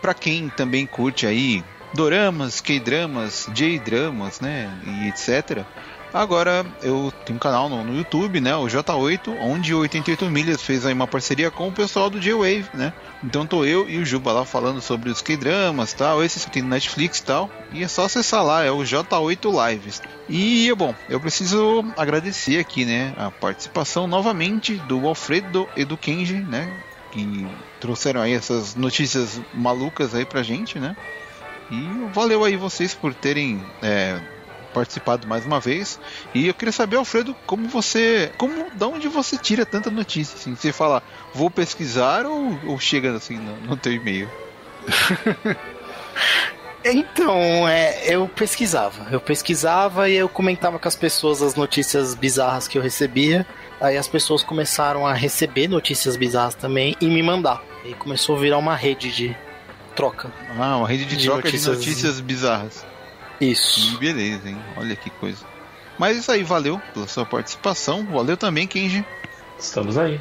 [0.00, 5.64] Para quem também curte aí doramas, K-dramas, J-dramas, né, e etc.
[6.16, 10.62] Agora eu tenho um canal no, no YouTube, né, o J8, onde o 88 Milhas
[10.62, 12.90] fez aí uma parceria com o pessoal do J-Wave, né?
[13.22, 16.62] Então tô eu e o Juba lá falando sobre os K-dramas, tal, esses que tem
[16.62, 17.50] no Netflix tal.
[17.70, 20.00] E é só acessar lá, é o J8 Lives.
[20.26, 26.36] E bom, eu preciso agradecer aqui, né, a participação novamente do Alfredo e do Kenji,
[26.36, 27.46] né, que
[27.78, 30.96] trouxeram aí essas notícias malucas aí pra gente, né?
[31.70, 34.18] E valeu aí vocês por terem é,
[34.80, 35.98] participado mais uma vez.
[36.34, 38.30] E eu queria saber, Alfredo, como você.
[38.36, 40.36] Como da onde você tira tanta notícia?
[40.36, 40.54] Assim?
[40.54, 41.02] Você fala,
[41.34, 44.28] vou pesquisar ou, ou chega assim no, no teu e-mail?
[46.88, 49.08] Então, é, eu pesquisava.
[49.10, 53.44] Eu pesquisava e eu comentava com as pessoas as notícias bizarras que eu recebia.
[53.80, 57.60] Aí as pessoas começaram a receber notícias bizarras também e me mandar.
[57.84, 59.36] E começou a virar uma rede de
[59.96, 60.30] troca.
[60.56, 62.84] Ah, uma rede de, De troca notícias- de notícias bizarras.
[63.40, 63.98] Isso.
[63.98, 64.58] Beleza, hein?
[64.76, 65.44] Olha que coisa.
[65.98, 68.04] Mas isso aí, valeu pela sua participação.
[68.06, 69.04] Valeu também, Kenji.
[69.58, 70.20] Estamos aí.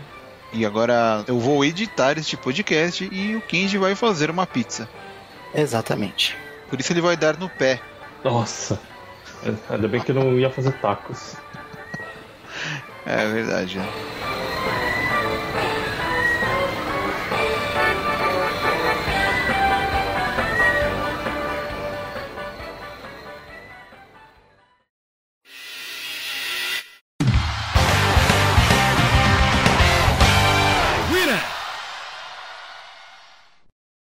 [0.54, 4.88] E agora eu vou editar este podcast e o Kenji vai fazer uma pizza.
[5.54, 6.36] Exatamente.
[6.70, 7.82] Por isso ele vai dar no pé.
[8.24, 8.80] Nossa.
[9.70, 11.36] Ainda bem que eu não ia fazer tacos.
[13.06, 13.88] É verdade, né?